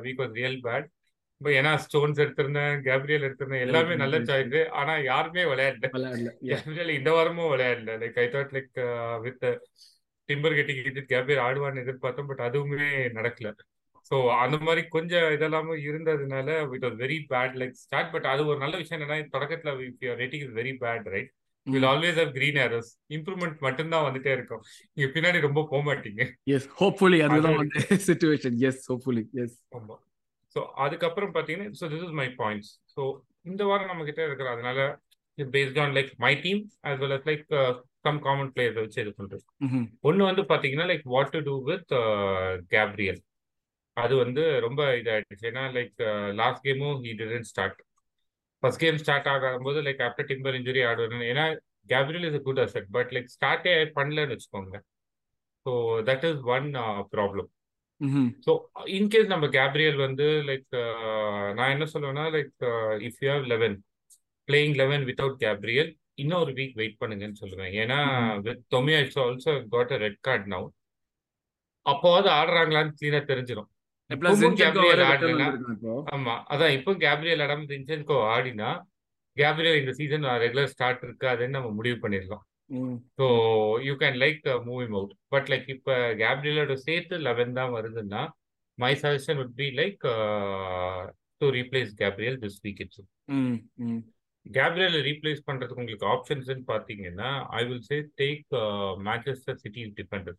week 0.05 0.21
was 0.23 0.35
real 0.39 0.59
bad 0.67 0.87
இப்போ 1.41 1.51
ஏன்னா 1.59 1.69
ஸ்டோன்ஸ் 1.83 2.19
எடுத்திருந்தேன் 2.23 2.73
கேப்ரியல் 2.87 3.23
எடுத்திருந்தேன் 3.27 3.63
எல்லாமே 3.65 3.93
நல்ல 4.01 4.17
சாய்ஸ் 4.27 4.57
ஆனா 4.79 4.93
யாருமே 5.07 5.43
விளையாடல. 5.51 5.87
கேப்ரியல் 6.49 6.91
இந்த 6.97 7.11
வாரமும் 7.15 7.49
விளையாடல. 7.53 7.93
Like 8.01 8.17
I 8.23 8.25
thought 8.35 8.53
like 8.57 8.75
with 9.23 9.45
Timber 10.29 10.55
getting 10.57 10.81
இது 10.91 11.01
கேப்ரியல் 11.13 11.41
ஆடுவான்னு 11.45 11.83
எதிர்பார்த்தோம் 11.85 12.29
பட் 12.31 12.43
அதுவுமே 12.47 12.89
நடக்கல. 13.17 13.51
ஸோ 14.11 14.17
அந்த 14.43 14.59
மாதிரி 14.67 14.83
கொஞ்சம் 14.87 15.27
இதெல்லாமும் 15.35 15.81
இருந்ததுனால 15.87 16.47
it 16.75 16.85
was 16.87 16.99
very 17.03 17.17
bad 17.33 17.57
like 17.61 17.75
start 17.81 18.13
but 18.13 18.27
அது 18.33 18.45
ஒரு 18.51 18.59
நல்ல 18.59 18.75
விஷயம் 18.77 18.99
என்னன்னா 18.99 19.17
தொடக்கத்தில் 19.35 20.15
rating 20.21 20.45
is 20.47 20.55
very 20.59 20.75
bad 20.83 21.09
right 21.15 21.31
will 21.67 21.89
always 21.91 22.21
have 22.21 22.31
green 22.37 22.61
arrows 22.65 22.91
improvement 23.17 23.57
மட்டும்தான் 23.67 24.05
வந்துட்டே 24.07 24.31
இருக்கும். 24.37 24.63
நீங்க 24.93 25.09
பின்னாடி 25.17 25.41
ரொம்ப 25.47 25.65
போக 25.73 25.81
மாட்டீங்க. 25.89 26.21
எஸ் 26.55 26.69
ஹோப்ஃபுல்லி 26.79 27.21
அதுதான் 27.25 27.59
வந்து 27.63 27.81
சிச்சுவேஷன் 28.07 28.57
எஸ் 28.69 28.81
ஹோப்ஃபுல்லி 28.91 29.25
எஸ் 29.45 29.57
ஆமா. 29.79 29.97
ஸோ 30.55 30.61
அதுக்கப்புறம் 30.77 31.33
பார்த்தீங்கன்னா 31.33 31.77
so 31.79 31.87
this 31.91 32.05
is 32.07 32.17
my 32.19 32.27
points 32.39 32.71
so 32.93 33.01
இந்த 33.45 33.63
வாரம் 33.69 33.91
நம்ம 33.91 34.05
கிட்ட 34.05 34.21
இருக்கிற 34.25 34.49
அதனால 34.53 34.79
based 35.37 35.79
on 35.83 35.95
like 35.97 36.11
my 36.19 36.33
team 36.43 36.61
as 36.83 36.99
well 37.01 37.15
as 37.17 37.27
like 37.29 37.45
some 38.05 38.19
common 38.25 38.51
player 38.53 38.79
வச்சு 38.79 38.99
இது 39.03 39.11
பண்றது 39.17 39.43
ஒன்று 40.03 40.29
வந்து 40.29 40.43
பார்த்தீங்கன்னா 40.51 40.87
like 40.91 41.05
what 41.13 41.33
to 41.33 41.41
do 41.47 41.55
with 41.67 41.93
Gabriel 42.73 43.19
அது 43.97 44.13
வந்து 44.21 44.43
ரொம்ப 44.65 44.81
இதாயிடுச்சு. 44.99 45.47
ஏன்னா 45.49 45.63
லைக் 45.73 45.97
லாஸ்ட் 46.37 46.63
கேமும் 46.65 46.99
he 47.03 47.11
didn't 47.19 47.49
start 47.49 47.79
first 48.63 48.81
game 48.83 48.99
start 49.01 49.27
ஆகும் 49.31 49.67
போது 49.67 49.79
லைக் 49.87 50.01
ஆஃப்டர் 50.07 50.29
டிம்பர் 50.29 50.57
இன்ஜுரி 50.59 50.81
ஆடுவேன் 50.89 51.25
ஏன்னா 51.31 51.45
Gabriel 51.89 52.27
is 52.29 52.39
good 52.47 52.61
asset 52.65 52.89
but 52.97 53.11
like 53.15 53.29
ஸ்டார்டே 53.35 53.73
பண்ணலன்னு 53.97 54.35
வச்சுக்கோங்க 54.35 54.77
so 55.65 55.71
that 56.09 56.25
is 56.29 56.41
one 56.55 56.67
problem 57.13 57.49
so 58.45 58.51
in case 58.97 59.31
நம்ம 59.33 59.47
கேப்ரியல் 59.55 59.97
வந்து 60.05 60.27
லைக் 60.47 60.67
நான் 61.57 61.73
என்ன 61.75 61.87
சொல்லுவேன்னா 61.93 62.25
like 62.35 62.53
if 63.07 63.19
you 63.23 63.29
have 63.33 63.47
eleven 63.53 63.75
playing 64.47 64.77
eleven 64.77 65.03
without 65.09 65.41
Gabriel 65.43 65.91
இன்னும் 66.15 66.41
ஒரு 66.43 66.51
வீக் 66.51 66.77
வெயிட் 66.79 66.99
பண்ணுங்கன்னு 67.01 67.41
சொல்லுவேன். 67.41 67.71
ஏன்னா 67.81 67.97
with 68.47 68.63
Tomiyasu 68.73 68.97
it's 69.03 69.19
also 69.23 69.51
got 69.73 69.93
a 69.95 69.99
red 70.05 70.21
card 70.27 70.47
now 70.53 70.67
அப்போவாது 71.85 72.29
ஆடுறாங்களான்னு 72.39 72.97
கிளீனா 72.97 73.21
தெரிஞ்சிடும் 73.29 73.69
கேப்ரியல் 74.61 75.03
ஆடலனா 75.07 75.47
ஆமா. 76.11 76.35
அதான் 76.53 76.73
இப்போ 76.77 76.91
கேப்ரியல் 77.05 77.43
ஆடாம 77.45 77.67
ஜின்சென்கோ 77.71 78.17
ஆடினா 78.33 78.69
கேப்ரியல் 79.37 79.79
இந்த 79.81 79.91
சீசன் 79.99 80.25
ரெகுலர் 80.43 80.71
ஸ்டார்ட் 80.73 81.03
இருக்கு 81.07 81.27
அதுன்னு 81.33 81.57
நம்ம 81.57 81.69
முடிவு 81.77 81.97
பண்ணிடலாம். 82.03 82.43
So 83.17 83.25
you 83.87 83.93
can 84.01 84.17
like 84.17 84.43
moving 84.67 84.93
out 84.99 85.13
but 85.27 85.49
like 85.49 85.67
இப்போ 85.69 85.95
கேப்ரியலோட 86.21 86.75
சேர்த்து 86.85 87.17
லெவன் 87.27 87.57
தான் 87.59 87.73
வருதுன்னா 87.77 88.21
my 88.77 88.91
suggestion 89.01 89.39
would 89.39 89.55
be 89.55 89.67
like 89.79 90.03
to 91.41 91.47
replace 91.57 91.91
Gabriel 91.95 92.37
this 92.43 92.59
week 92.65 92.81
it's 92.85 93.01
Gabriel 94.45 94.95
replace 95.01 95.41
பண்றதுக்கு 95.47 95.81
உங்களுக்கு 95.81 96.07
ஆப்ஷன்ஸ் 96.13 96.49
பார்த்தீங்கன்னா 96.71 97.29
I 97.57 97.61
will 97.65 97.83
say 97.89 97.97
take 98.21 98.45
Manchester 99.07 99.59
City 99.63 99.83
defender 99.99 100.37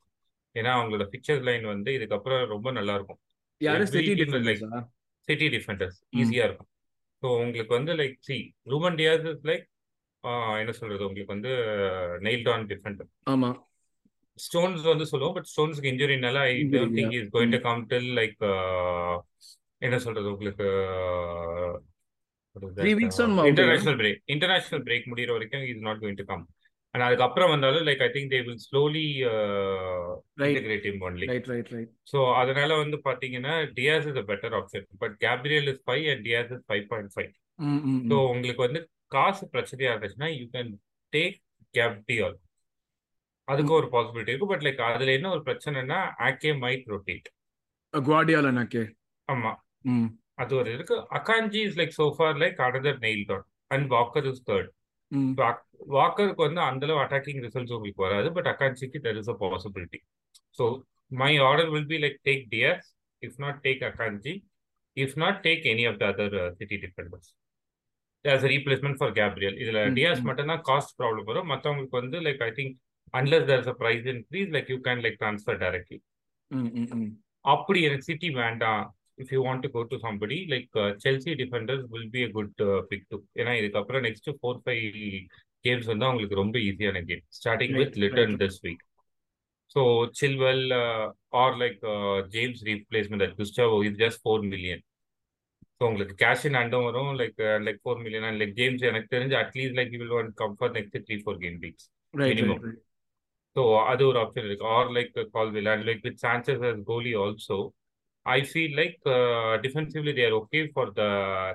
ஏன்னா 0.55 0.71
அவங்களோட 0.77 1.05
பிக்சர் 1.13 1.45
லைன் 1.49 1.67
வந்து 1.67 1.91
இதுக்கப்புறம் 1.99 2.43
ரொம்ப 2.47 2.71
நல்லா 2.73 2.95
இருக்கும் 2.95 3.21
சிட்டி 5.29 5.47
டிஃபெண்டர்ஸ் 5.55 5.99
ஈஸியா 6.21 6.45
இருக்கும். 6.49 6.69
ஸோ 7.23 7.29
உங்களுக்கு 7.43 7.73
வந்து 7.77 7.93
like 8.01 8.17
see 8.29 8.37
Ruben 8.67 8.97
Dias 9.01 9.27
is 9.33 9.45
like 9.51 9.67
என்ன 10.59 10.73
சொல்றது? 10.73 11.07
உங்களுக்கு 11.07 11.35
வந்து 11.35 11.53
நெயில் 12.25 12.45
டான் 12.45 12.67
டிஃபெண்டர் 12.69 13.09
ஆமா. 13.33 13.51
ஸ்டோன்ஸ் 14.39 14.85
வந்து 14.87 15.07
சொல்லுவோம் 15.11 15.35
பட் 15.37 15.49
ஸ்டோன்ஸ்க்கு 15.51 15.91
இன்ஜுரினால 15.91 16.43
I 16.49 16.55
don't 16.73 16.97
think 16.99 17.15
is 17.19 17.31
going 17.35 17.55
to 17.55 17.61
come 17.65 17.83
till 17.91 18.11
like 18.19 18.39
என்ன 19.83 19.97
சொல்றது 20.05 20.27
உங்களுக்கு 20.33 20.67
இன்டர்நேஷனல் 23.51 23.99
பிரேக் 24.01 24.21
இன்டர்நேஷனல் 24.35 24.85
பிரேக் 24.87 25.09
முடிகிற 25.11 25.33
வரைக்கும் 25.33 25.65
is 25.71 25.85
not 25.87 26.01
going 26.03 26.19
to 26.21 26.27
come 26.27 26.45
and 26.95 27.05
அதுக்கப்புறம் 27.07 27.53
வந்தாலும் 27.53 27.87
like 27.89 28.03
I 28.03 28.11
think 28.11 28.33
they 28.33 28.41
will 28.47 28.63
slowly 28.65 29.05
integrate 30.49 30.89
him 30.91 31.05
only 31.09 31.29
right 31.31 31.49
right 31.53 31.71
right 31.73 31.93
so 32.13 32.19
அதனால 32.41 32.77
வந்து 32.83 32.99
பாத்தீங்கன்னா 33.07 33.55
Dias 33.79 34.09
is 34.11 34.21
a 34.23 34.27
better 34.31 34.57
option 34.59 34.87
but 35.03 35.15
Gabriel 35.25 35.69
is 35.73 35.83
five 35.87 36.05
and 36.13 36.25
Dias 36.27 36.53
is 36.57 36.65
five 36.69 36.85
point 36.93 37.13
five 37.15 37.33
so 38.11 38.19
உங்களுக்கு 38.33 38.63
வந்து 38.67 38.83
காசு 39.15 39.45
பிரச்சனையா 39.53 39.93
இருந்துச்சுன்னா 39.93 40.31
யூ 40.35 40.47
கேன் 40.55 40.73
டேக் 41.13 41.37
கேப்டியால் 41.75 42.37
அதுக்கு 43.49 43.73
ஒரு 43.79 43.89
பாசிபிலிட்டி 43.95 44.31
இருக்கு. 44.33 44.51
பட் 44.51 44.65
லைக் 44.67 44.81
அதுல 44.89 45.13
என்ன 45.19 45.31
ஒரு 45.37 45.43
பிரச்சனைனா 45.47 45.99
ஆக்கே 46.27 46.53
மைட் 46.63 46.85
ரொட்டேட் 46.93 47.29
குவாடியால 47.95 48.51
நாக்கே 48.59 48.85
ஆமா. 49.29 49.53
அது 50.43 50.53
ஒரு 50.59 50.71
இருக்கு. 50.77 50.97
Akanji 51.19 51.61
is 51.67 51.79
like 51.81 51.97
so far 51.99 52.39
like 52.43 52.61
another 52.67 53.01
nailed 53.03 53.25
on 53.31 53.47
and 53.71 53.87
Walker 53.95 54.29
is 54.31 54.45
third 54.49 54.71
வாக்கருக்கு 55.95 56.43
வந்து 56.47 56.61
அந்த 56.67 56.87
அளவு 56.87 57.01
அட்டாக்கிங் 57.03 57.43
ரிசல்ட்ஸ் 57.47 57.75
உங்களுக்கு 57.77 58.05
வராது. 58.05 58.29
But 58.37 58.49
அகாஞ்சிக்கு 58.53 58.99
there 59.07 59.19
is 59.23 59.33
a 59.33 59.37
possibility 59.43 60.01
so 60.59 60.65
my 61.15 61.33
order 61.49 61.71
will 61.75 61.91
be 61.93 61.99
like 62.05 62.19
take 62.29 62.45
Dias 62.53 62.89
if 63.23 63.39
not 63.45 63.61
take 63.67 63.83
Akanji 63.91 64.35
if 64.97 65.17
not 65.23 65.41
take 65.47 65.65
any 65.73 65.85
of 65.91 66.01
the 66.01 66.07
other 66.13 66.37
City 66.59 66.79
defenders 66.85 67.31
as 68.25 68.47
replacement 68.53 68.99
for 69.01 69.13
Gabriel 69.19 69.57
இதுல 69.63 69.81
Dias 69.99 70.23
மட்டும் 70.29 70.51
தான் 70.53 70.63
cost 70.69 70.95
problem 70.99 71.29
வரும். 71.31 71.49
மற்றவங்களுக்கு 71.53 72.01
வந்து 72.01 72.19
like 72.27 72.43
I 72.49 72.51
think 72.59 72.75
unless 73.15 73.47
there's 73.51 73.71
a 73.73 73.77
price 73.83 74.07
increase 74.13 74.51
like 74.57 74.71
you 74.73 74.79
can 74.89 75.03
like 75.07 75.19
transfer 75.23 75.59
directly 75.63 75.99
அப்படி 77.45 77.81
எனக்கு 77.89 78.09
City 78.11 78.29
வேண்டாம். 78.43 78.85
If 79.23 79.33
you 79.35 79.41
want 79.47 79.65
to 79.65 79.71
go 79.75 79.81
to 79.91 79.97
somebody 80.05 80.39
like 80.53 80.77
Chelsea 81.05 81.33
defenders 81.43 81.85
will 81.95 82.13
be 82.15 82.23
a 82.29 82.31
good 82.37 82.63
pick 82.91 83.09
too 83.13 83.19
ஏன்னா 83.41 83.55
இதுக்கப்புறம் 83.61 84.05
next 84.09 84.31
four 84.39 84.63
five 84.65 84.87
games 85.65 85.91
வந்து 85.93 86.07
அவங்களுக்கு 86.09 86.41
ரொம்ப 86.43 86.57
ஈஸியான 86.69 87.03
game 87.11 87.25
starting 87.41 87.77
with 87.83 87.99
Luton 88.05 88.39
this 88.45 88.63
week 88.67 88.83
So 89.75 89.83
Chilwell 90.19 90.63
uh, 90.79 91.05
or 91.33 91.51
like 91.57 91.79
uh, 91.93 92.17
James 92.33 92.59
replacement 92.63 93.23
at 93.27 93.37
Gustavo 93.39 93.77
is 93.83 93.95
just 93.97 94.19
four 94.21 94.43
million. 94.43 94.81
So 95.83 95.87
உங்களுக்கு 95.87 96.15
cash 96.21 96.45
in 96.49 96.57
அண்டும் 96.59 96.85
வரும். 96.87 97.09
Like 97.21 97.39
like 97.65 97.79
four 97.81 98.01
million 98.03 98.27
and 98.27 98.39
like 98.41 98.53
James 98.59 98.83
எனக்கு 98.89 99.09
தெரிஞ்சு 99.15 99.35
at least 99.39 99.77
like 99.79 99.95
will 99.95 100.13
one 100.19 100.29
comfort 100.43 100.75
next 100.79 100.99
three 101.07 101.17
four 101.23 101.39
game 101.41 101.57
weeks 101.65 101.87
minimum 102.15 102.61
so 103.57 103.63
அது 103.91 104.03
ஒரு 104.11 104.19
option 104.21 104.47
இருக்கு. 104.49 104.67
Or 104.75 104.91
like 104.97 105.17
Colwill 105.35 105.71
and 105.73 105.85
like 105.89 106.03
with 106.05 106.21
Sanchez 106.23 106.63
as 106.69 106.79
goalie 106.91 107.15
also 107.23 107.59
I 108.27 108.39
feel 108.51 108.77
like 108.81 108.97
defensively 109.65 110.15
they're 110.21 110.37
okay 110.41 110.61
for 110.75 110.93
the 111.01 111.05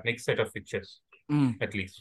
next 0.07 0.27
set 0.29 0.43
of 0.46 0.51
fixtures 0.57 0.91
at least 1.65 2.00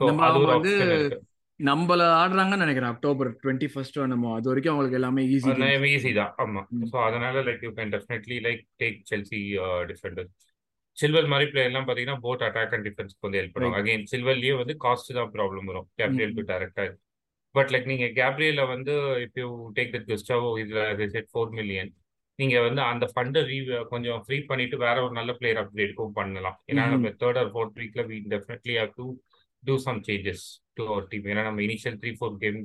so 0.00 0.10
அது 0.28 0.42
ஒரு 0.42 0.52
option 0.56 0.92
இருக்கு. 0.96 1.20
நம்மள 1.60 2.02
ஆடுறாங்கன்னு 2.18 2.64
நினைக்கிறேன் 2.64 2.92
October 2.92 3.32
twenty 3.42 3.70
first 3.72 3.98
நம்ம 4.12 4.34
அது 4.36 4.48
வரைக்கும் 4.50 4.74
அவங்களுக்கு 4.74 5.00
எல்லாமே 5.00 5.22
ஈஸி 5.34 5.50
ஈஸி 5.94 6.12
தான். 6.20 6.34
ஆமா. 6.44 6.60
ஸோ 6.92 6.98
அதனால 7.08 7.42
like 7.48 7.64
you 7.66 7.72
can 7.78 7.92
definitely 7.96 8.38
like 8.46 8.62
take 8.82 9.00
Chelsea 9.10 9.40
defender 9.90 10.28
Silva 10.96 11.30
மாதிரி 11.32 11.46
பிளேயர் 11.50 11.70
எல்லாம் 11.70 11.86
பாத்தீங்கன்னா 11.88 12.20
போட் 12.24 12.42
அட்டாக் 12.46 12.74
அண்ட் 12.76 12.86
டிஃபென்ஸ்க்கு 12.88 13.26
வந்து 13.26 13.38
ஹெல்ப் 13.40 13.54
பண்ணுவாங்க. 13.54 13.78
அகைன் 13.80 14.04
சில்வர்லயே 14.12 14.54
வந்து 14.60 14.74
காஸ்ட் 14.84 15.16
தான் 15.18 15.30
ப்ராப்ளம் 15.36 15.68
வரும். 15.70 15.86
கேப்ரியல் 16.00 16.34
டு 16.38 16.44
டேரக்டா 16.50 16.84
பட் 17.54 17.70
லைக் 17.72 17.88
நீங்க 17.92 18.06
கேப்ரியல 18.18 18.64
வந்து 18.72 18.92
இப் 19.24 19.38
யூ 19.42 19.48
டேக் 19.76 19.92
தட் 19.94 20.08
கஸ்டாவோ 20.10 20.50
இதுல 20.62 21.08
செட் 21.14 21.30
ஃபோர் 21.32 21.50
மில்லியன் 21.58 21.90
நீங்க 22.38 22.56
வந்து 22.66 22.80
அந்த 22.90 23.04
ஃபண்டை 23.12 23.40
ரீ 23.48 23.56
கொஞ்சம் 23.90 24.20
ஃப்ரீ 24.26 24.36
பண்ணிட்டு 24.50 24.76
வேற 24.84 24.96
ஒரு 25.06 25.14
நல்ல 25.18 25.30
பிளேயர் 25.38 25.60
அப்கிரேடுக்கும் 25.62 26.14
பண்ணலாம். 26.20 26.56
ஏன்னா 26.70 26.84
நம்ம 26.92 27.10
தேர்ட் 27.22 27.40
ஆர் 27.40 27.50
ஃபோர்த் 27.54 27.78
வீக்ல 27.80 28.02
we 28.10 28.18
definitely 28.34 28.76
have 28.80 28.94
to 29.00 29.06
do 29.62 29.74
some 29.86 30.00
changes 30.08 30.44
to 30.76 30.84
our 30.92 31.08
team 31.10 31.26
ஏன்னா 31.32 31.44
நம்ம 31.48 31.62
initial 31.66 31.98
three 32.02 32.12
four 32.18 32.36
game 32.44 32.60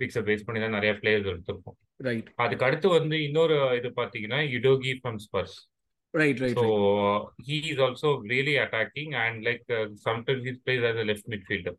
வீக்ஸை 0.00 0.22
face 0.28 0.46
பண்ணி 0.46 0.60
தான் 0.60 0.76
நிறைய 0.78 0.92
பிளேயர்ஸ் 1.00 1.28
எடுத்திருப்போம் 1.32 1.76
ரைட் 2.06 2.30
அதுக்கு 2.44 2.66
அடுத்து 2.68 2.88
வந்து 2.98 3.16
இன்னொரு 3.26 3.56
இது 3.80 3.90
பாத்தீங்கன்னா 4.00 4.40
Udogie 4.54 4.92
from 5.00 5.20
Spurs 5.26 5.56
Right, 6.14 6.38
right. 6.38 6.54
So 6.54 6.64
uh, 7.04 7.18
he 7.40 7.58
is 7.70 7.78
also 7.78 8.08
really 8.22 8.56
attacking 8.56 9.14
and 9.16 9.42
like 9.42 9.64
uh, 9.70 9.86
sometimes 9.98 10.44
he 10.44 10.52
plays 10.56 10.82
as 10.82 10.96
a 10.96 11.06
left 11.10 11.26
midfielder. 11.28 11.74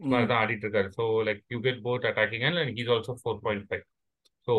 Mm. 0.00 0.30
ஆடிட்டு 0.36 0.64
இருக்காரு 0.64 0.88
so 0.96 1.04
like 1.26 1.40
you 1.52 1.58
get 1.64 1.80
both 1.84 2.06
attacking 2.08 2.44
and 2.46 2.72
he's 2.78 2.90
also 2.94 3.12
four 3.20 3.36
point 3.44 3.66
five 3.68 3.82
so 4.48 4.54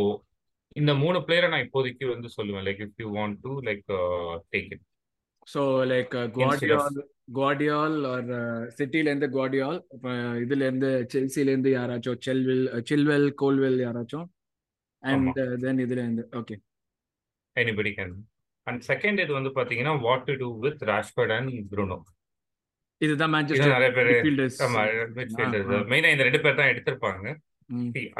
இந்த 0.75 0.92
மூணு 1.01 1.18
பிளேயரை 1.25 1.48
நான் 1.53 1.63
இப்போதைக்கு 1.65 2.06
வந்து 2.12 2.30
சொல்லுவேன். 2.36 2.65
Like 2.68 2.82
if 2.86 3.01
you 3.03 3.08
want 3.18 3.38
to 3.46 3.51
like 3.68 3.84
take 4.53 4.70
it 4.75 4.84
so 5.48 5.62
like 5.92 6.13
Gvardiol 6.38 7.00
Gvardiol 7.32 7.98
or 8.12 8.32
சிட்டில 8.77 9.10
இருந்து 9.12 9.30
குவாடியால் 9.36 9.80
இதுல 10.44 10.63
இருந்து 10.70 10.92
செல்சில 11.13 11.51
இருந்து 11.53 11.74
யாராச்சும் 11.77 12.22
செல்வில் 12.27 12.65
சில்வெல் 12.92 13.30
கோல்வெல் 13.44 13.80
யாராச்சும் 13.86 14.27
அண்ட் 15.03 15.39
தென் 15.65 15.82
இதுல 15.86 16.01
இருந்து 16.06 16.25
okay 16.42 16.58
anybody 17.56 17.94
can 17.98 18.15
and 18.67 18.82
second 18.88 19.22
இது 19.24 19.32
வந்து 19.34 19.51
பாத்தீங்கன்னா 19.55 19.96
what 20.01 20.27
to 20.27 20.36
do 20.36 20.50
with 20.60 20.84
Rashford 20.89 21.34
and 21.38 21.53
Bruno 21.72 21.98
இதுதான் 23.01 23.34
மேன்செஸ்டர் 23.34 23.75
நிறைய 23.75 23.91
பேர் 23.96 24.10
ஆமா 24.65 24.82
மிட்ஃபீல்டர்ஸ் 25.17 25.89
மெயினா 25.91 26.12
இந்த 26.13 26.25
ரெண்டு 26.27 26.41
பேர் 26.43 26.60
தான் 26.60 26.72
எடுத்திருப்பாங்க. 26.74 27.25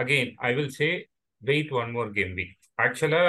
Again 0.02 0.32
I 0.42 0.52
will 0.56 0.74
say 0.74 0.90
wait 1.42 1.72
one 1.80 1.92
more 1.92 2.12
game 2.18 2.34
week 2.34 2.54
ஆக்சுவலா 2.80 3.22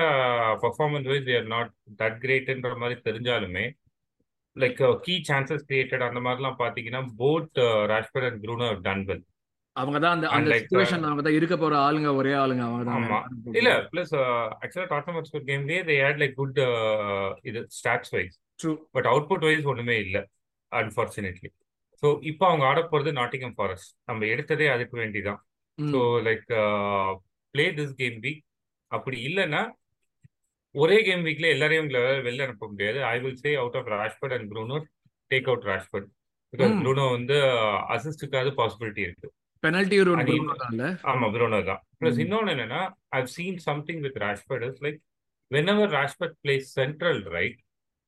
performance 0.63 1.09
wise 1.11 1.27
they're 1.27 1.49
not 1.49 1.71
that 2.01 2.19
கிரேட்ன்ற 2.23 2.73
மாதிரி 2.77 2.97
தெரிஞ்சாலுமே 3.09 3.65
லைக் 4.57 4.83
கீ 5.07 5.15
சான்சஸ் 5.29 5.67
கிரியேட்டட் 5.69 6.07
அந்த 6.09 6.21
மாதிரிலாம் 6.21 6.61
பாத்தீங்கன்னா 6.61 7.03
both 7.17 7.61
Rashford 7.93 8.29
and 8.29 8.43
Bruno 8.45 8.69
done 8.87 9.05
well 9.05 9.25
அவங்க 9.77 9.99
தான் 10.05 10.15
அந்த 10.17 10.27
அந்த 10.37 10.59
சிச்சுவேஷன் 10.61 11.07
அவங்க 11.07 11.23
தான் 11.27 11.37
இருக்க 11.39 11.55
போற 11.57 11.75
ஆளுங்க 11.87 12.11
ஒரே 12.21 12.33
ஆளுங்க 12.43 12.65
அவங்க 12.67 12.85
தான் 12.91 13.57
இல்ல 13.61 13.71
பிளஸ் 13.93 14.15
ஆக்சுவலா 14.63 14.89
டாட்டம் 14.95 15.17
ஹாட்ஸ்பர் 15.19 15.47
கேம்லயே 15.51 15.81
தே 15.91 15.97
ஹேட் 16.05 16.23
லைக் 16.23 16.37
குட் 16.43 16.61
இது 17.51 17.63
stats 17.79 18.15
wise 18.17 18.37
true 18.61 18.73
but 18.97 19.09
output 19.13 19.47
wise 19.49 19.69
ஒண்ணுமே 19.73 19.99
இல்ல 20.07 20.19
அன்பார்ச்சுனேட்லி 20.73 21.51
ஸோ 22.03 22.09
இப்போ 22.31 22.45
அவங்க 22.49 22.65
ஆட 22.71 22.81
போறது 22.93 23.11
நாட்டிங்கம் 23.19 23.57
ஃபாரஸ்ட் 23.59 23.93
நம்ம 24.09 24.27
எடுத்ததே 24.33 24.67
அதுக்கு 24.73 24.95
வேண்டிதான். 25.01 25.41
So 25.79 26.01
like 26.27 26.49
play 27.55 27.65
this 27.79 27.95
game 28.01 28.19
week 28.25 28.43
அப்படி 28.91 29.17
இல்லைன்னா 29.29 29.63
ஒரே 30.75 30.97
கேம் 31.07 31.25
வீக்ல 31.27 31.47
எல்லாரையும் 31.55 31.89
வெளில 32.27 32.45
அனுப்ப 32.47 32.67
முடியாது. 32.73 32.99
I 33.13 33.17
will 33.23 33.41
say 33.45 33.51
out 33.63 33.77
of 33.81 33.89
Rashford 33.95 34.35
and 34.37 34.49
Bruno 34.53 34.79
take 35.31 35.49
out 35.51 35.67
Rashford 35.71 36.09
because 36.53 36.75
Bruno 36.83 37.05
வந்து 37.17 37.37
அசிஸ்டுக்காவது 37.95 38.53
பாசிபிலிட்டி 38.61 39.03
இருக்கு. 39.07 39.29
பெனல்டி 39.64 39.98
ஆமா 41.12 41.28
ப்ரூனோ 41.36 41.62
தான் 41.70 41.82
பிளஸ் 42.02 42.20
இன்னொன்னு 42.26 42.52
என்னன்னா 42.56 42.82
I've 43.20 43.32
seen 43.38 43.58
something 43.70 44.04
with 44.06 44.20
Rashford 44.26 44.66
is 44.70 44.82
like 44.86 45.00
whenever 45.74 45.92
Rashford 46.00 46.38
plays 46.46 46.70
central 46.80 47.22
right 47.38 47.60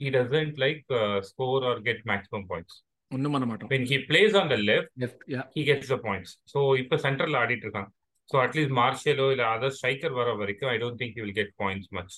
he 0.01 0.09
doesn't 0.09 0.57
like 0.57 0.83
uh, 0.89 1.21
score 1.21 1.63
or 1.63 1.75
get 1.87 1.99
maximum 2.11 2.43
points. 2.51 2.73
ஒண்ணும் 3.11 3.33
பண்ண 3.35 3.45
மாட்டோம் 3.47 3.69
when 3.71 3.85
he 3.89 3.97
plays 4.09 4.33
on 4.41 4.45
the 4.51 4.57
left 4.67 4.91
left 5.01 5.23
yeah 5.33 5.45
he 5.55 5.61
gets 5.69 5.87
the 5.93 5.97
points 6.05 6.29
so 6.51 6.59
இப்ப 6.81 6.97
central 7.05 7.35
ஆடிட்டு 7.39 7.65
இருக்கான் 7.67 7.89
so 8.29 8.35
at 8.43 8.53
least 8.57 8.71
மார்ஷலோ 8.79 9.25
இல்ல 9.33 9.43
other 9.55 9.73
striker 9.77 10.13
வர 10.19 10.35
வரைக்கும் 10.41 10.69
i 10.73 10.77
don't 10.83 10.97
think 11.01 11.11
he 11.17 11.21
will 11.23 11.35
get 11.39 11.49
points 11.63 11.87
much 11.97 12.13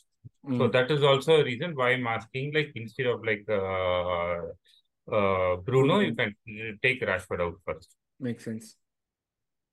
mm. 0.50 0.58
so 0.60 0.66
that 0.76 0.90
is 0.96 1.04
also 1.12 1.32
a 1.42 1.46
reason 1.50 1.72
why 1.80 1.88
i'm 1.96 2.08
asking 2.18 2.46
like 2.58 2.70
instead 2.82 3.08
of 3.14 3.18
like 3.30 3.46
uh, 3.60 4.44
uh, 5.08 5.52
bruno 5.68 5.98
mm. 5.98 6.06
you 6.08 6.14
can 6.20 6.32
take 6.86 7.02
rashford 7.12 7.42
out 7.48 7.58
first 7.70 7.90
makes 8.20 8.46
sense 8.50 8.68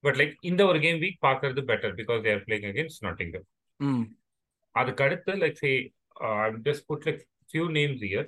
But 0.05 0.15
like 0.21 0.33
இந்த 0.49 0.61
ஒரு 0.69 0.79
game 0.85 1.01
week 1.03 1.19
பாக்குறது 1.27 1.61
better 1.71 1.95
because 1.99 2.21
they 2.25 2.33
are 2.35 2.43
playing 2.47 2.65
against 2.71 2.99
nottingham 3.07 3.43
mm. 3.79 4.01
அதுக்கு 4.75 5.03
அடுத்து 5.05 5.33
like 5.43 5.59
say 5.63 5.71
just 6.67 6.85
put 6.89 7.05
like 7.07 7.21
few 7.53 7.65
names 7.77 7.99
here. 8.11 8.27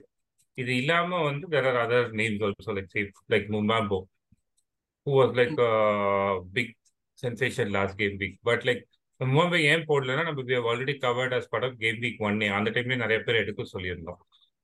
இது 0.58 0.72
இல்லாம 0.82 1.18
வந்து 1.30 1.46
there 1.54 1.66
are 1.70 1.78
other 1.86 2.04
names 2.20 2.40
also 2.48 2.72
like 2.78 2.88
say 2.94 3.02
like 3.34 3.46
Mumambo 3.54 3.98
who 5.08 5.12
was 5.20 5.32
like 5.40 5.58
a 5.68 5.74
big 6.58 6.70
sensation 7.24 7.68
last 7.76 7.94
game 8.02 8.16
week 8.24 8.36
but 8.50 8.62
like 8.70 8.84
Mumbai 9.20 9.60
ஏன் 9.72 9.86
போடலன்னா 9.90 10.24
நம்ம 10.28 10.42
we 10.50 10.54
have 10.58 10.68
already 10.72 10.96
covered 11.06 11.32
as 11.38 11.46
part 11.54 11.64
of 11.68 11.72
game 11.84 12.00
week 12.06 12.18
one 12.28 12.42
அந்த 12.58 12.70
டைம்ல 12.76 12.98
நிறைய 13.04 13.20
பேர் 13.26 13.42
எடுக்க 13.44 13.64
சொல்லியிருந்தோம் 13.76 14.20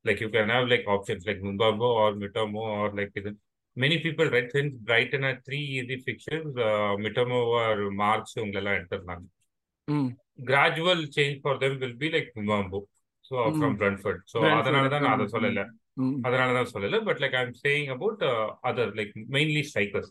like 0.05 0.19
you 0.23 0.29
can 0.35 0.47
have 0.55 0.65
like 0.73 0.85
options 0.95 1.23
like 1.29 1.39
Mumbambo 1.45 1.89
or 2.01 2.09
Mitamo 2.21 2.63
or 2.81 2.89
like 2.99 3.13
இது 3.21 3.31
many 3.76 3.96
people 4.04 4.28
right 4.34 4.48
since 4.56 4.72
Brighton 4.88 5.22
had 5.22 5.38
three 5.46 5.64
easy 5.78 5.96
fixtures 6.06 6.48
uh, 6.68 6.92
Mitamo 7.04 7.40
or 7.60 7.74
March 8.02 8.30
உங்களெல்லாம் 8.44 8.78
எடுத்திருந்தாங்க 8.78 9.26
gradual 10.50 11.00
change 11.16 11.36
for 11.44 11.54
them 11.62 11.74
will 11.82 11.96
be 12.04 12.10
like 12.16 12.30
Mumbambo 12.38 12.80
so 13.24 13.36
from 13.56 13.74
Brentford 13.80 14.20
so 14.32 14.38
அதனால 14.58 14.84
தான் 14.92 15.02
நான் 15.04 15.14
அதை 15.16 15.24
சொல்லல 15.32 15.62
அதனால 16.26 16.48
தான் 16.58 16.70
சொல்லல 16.74 17.00
but 17.08 17.20
like 17.22 17.34
I'm 17.40 17.52
saying 17.64 17.90
about 17.94 18.22
other 18.68 18.92
like 18.98 19.12
mainly 19.36 19.62
strikers 19.70 20.10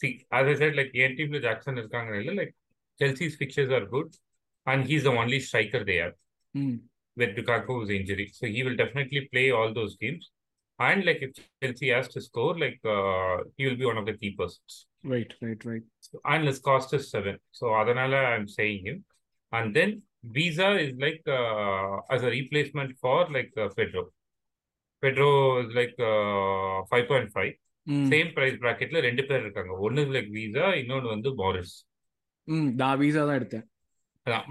see 0.00 0.08
as 0.38 0.46
I 0.52 0.54
said 0.60 0.74
like 0.80 0.92
என் 1.04 1.16
டீம்ல 1.18 1.40
ஜாக்சன் 1.46 1.80
இருக்காங்க 1.82 2.12
இல்லை 2.20 2.34
like 2.40 2.52
Chelsea's 3.00 3.36
fixtures 3.40 3.72
are 3.78 3.86
good 3.94 4.12
and 4.66 4.84
he's 4.90 5.06
the 5.08 5.12
only 5.22 5.40
striker 5.48 5.86
they 5.90 5.96
are 6.06 6.14
with 7.16 7.32
Lukaku's 7.38 7.90
injury. 7.90 8.26
So 8.32 8.46
he 8.46 8.62
will 8.62 8.76
definitely 8.76 9.28
play 9.32 9.50
all 9.50 9.70
those 9.78 9.94
games. 9.96 10.24
And 10.79 11.05
like 11.05 11.21
if 11.21 11.31
Chelsea 11.61 11.89
has 11.89 12.07
to 12.09 12.21
score, 12.21 12.57
like 12.57 12.79
uh, 12.85 13.37
he 13.57 13.65
will 13.65 13.75
be 13.75 13.85
one 13.85 13.97
of 13.97 14.05
the 14.05 14.13
key 14.13 14.31
persons. 14.31 14.85
Right, 15.03 15.33
right, 15.41 15.63
right. 15.65 15.81
So, 15.99 16.19
and 16.25 16.45
his 16.45 16.59
cost 16.59 16.93
is 16.93 17.09
seven. 17.09 17.37
So 17.51 17.67
Adanala, 17.67 18.25
I'm 18.33 18.47
saying 18.47 18.85
him. 18.85 19.03
And 19.53 19.75
then 19.75 20.03
Visa 20.23 20.77
is 20.77 20.93
like 20.97 21.21
uh, 21.27 21.97
as 22.09 22.23
a 22.23 22.27
replacement 22.29 22.97
for 22.99 23.27
like 23.29 23.51
uh, 23.57 23.69
Pedro. 23.69 24.11
Pedro 25.03 25.61
is 25.63 25.73
like 25.73 25.95
uh, 25.99 26.83
5.5. 26.91 27.55
Same 28.11 28.31
price 28.35 28.57
பிராக்கெட்ல 28.63 29.01
ரெண்டு 29.05 29.23
பேர் 29.27 29.43
இருக்காங்க 29.43 29.73
ஒன்னு 29.85 30.01
like 30.15 30.31
visa 30.37 30.65
இன்னொன்னு 30.79 31.13
வந்து 31.13 31.29
Maurice 31.41 31.75
ம் 32.47 32.71
நான் 32.81 32.99
Wissa 33.01 33.21
தான் 33.27 33.37
எடுத்தேன் 33.39 33.65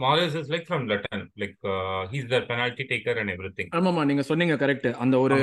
Morris 0.02 0.36
is 0.38 0.50
like 0.52 0.66
from 0.66 0.84
Luton 0.90 1.24
like 1.36 1.56
he's 2.12 2.28
the 2.30 2.38
penalty 2.48 2.84
taker 2.90 3.18
and 3.22 3.32
everything 3.34 3.70
ஆமாமா 3.78 4.02
நீங்க 4.08 4.24
சொன்னீங்க 4.28 4.56
கரெக்ட் 4.62 4.88
அந்த 5.02 5.16
ஒரு 5.22 5.36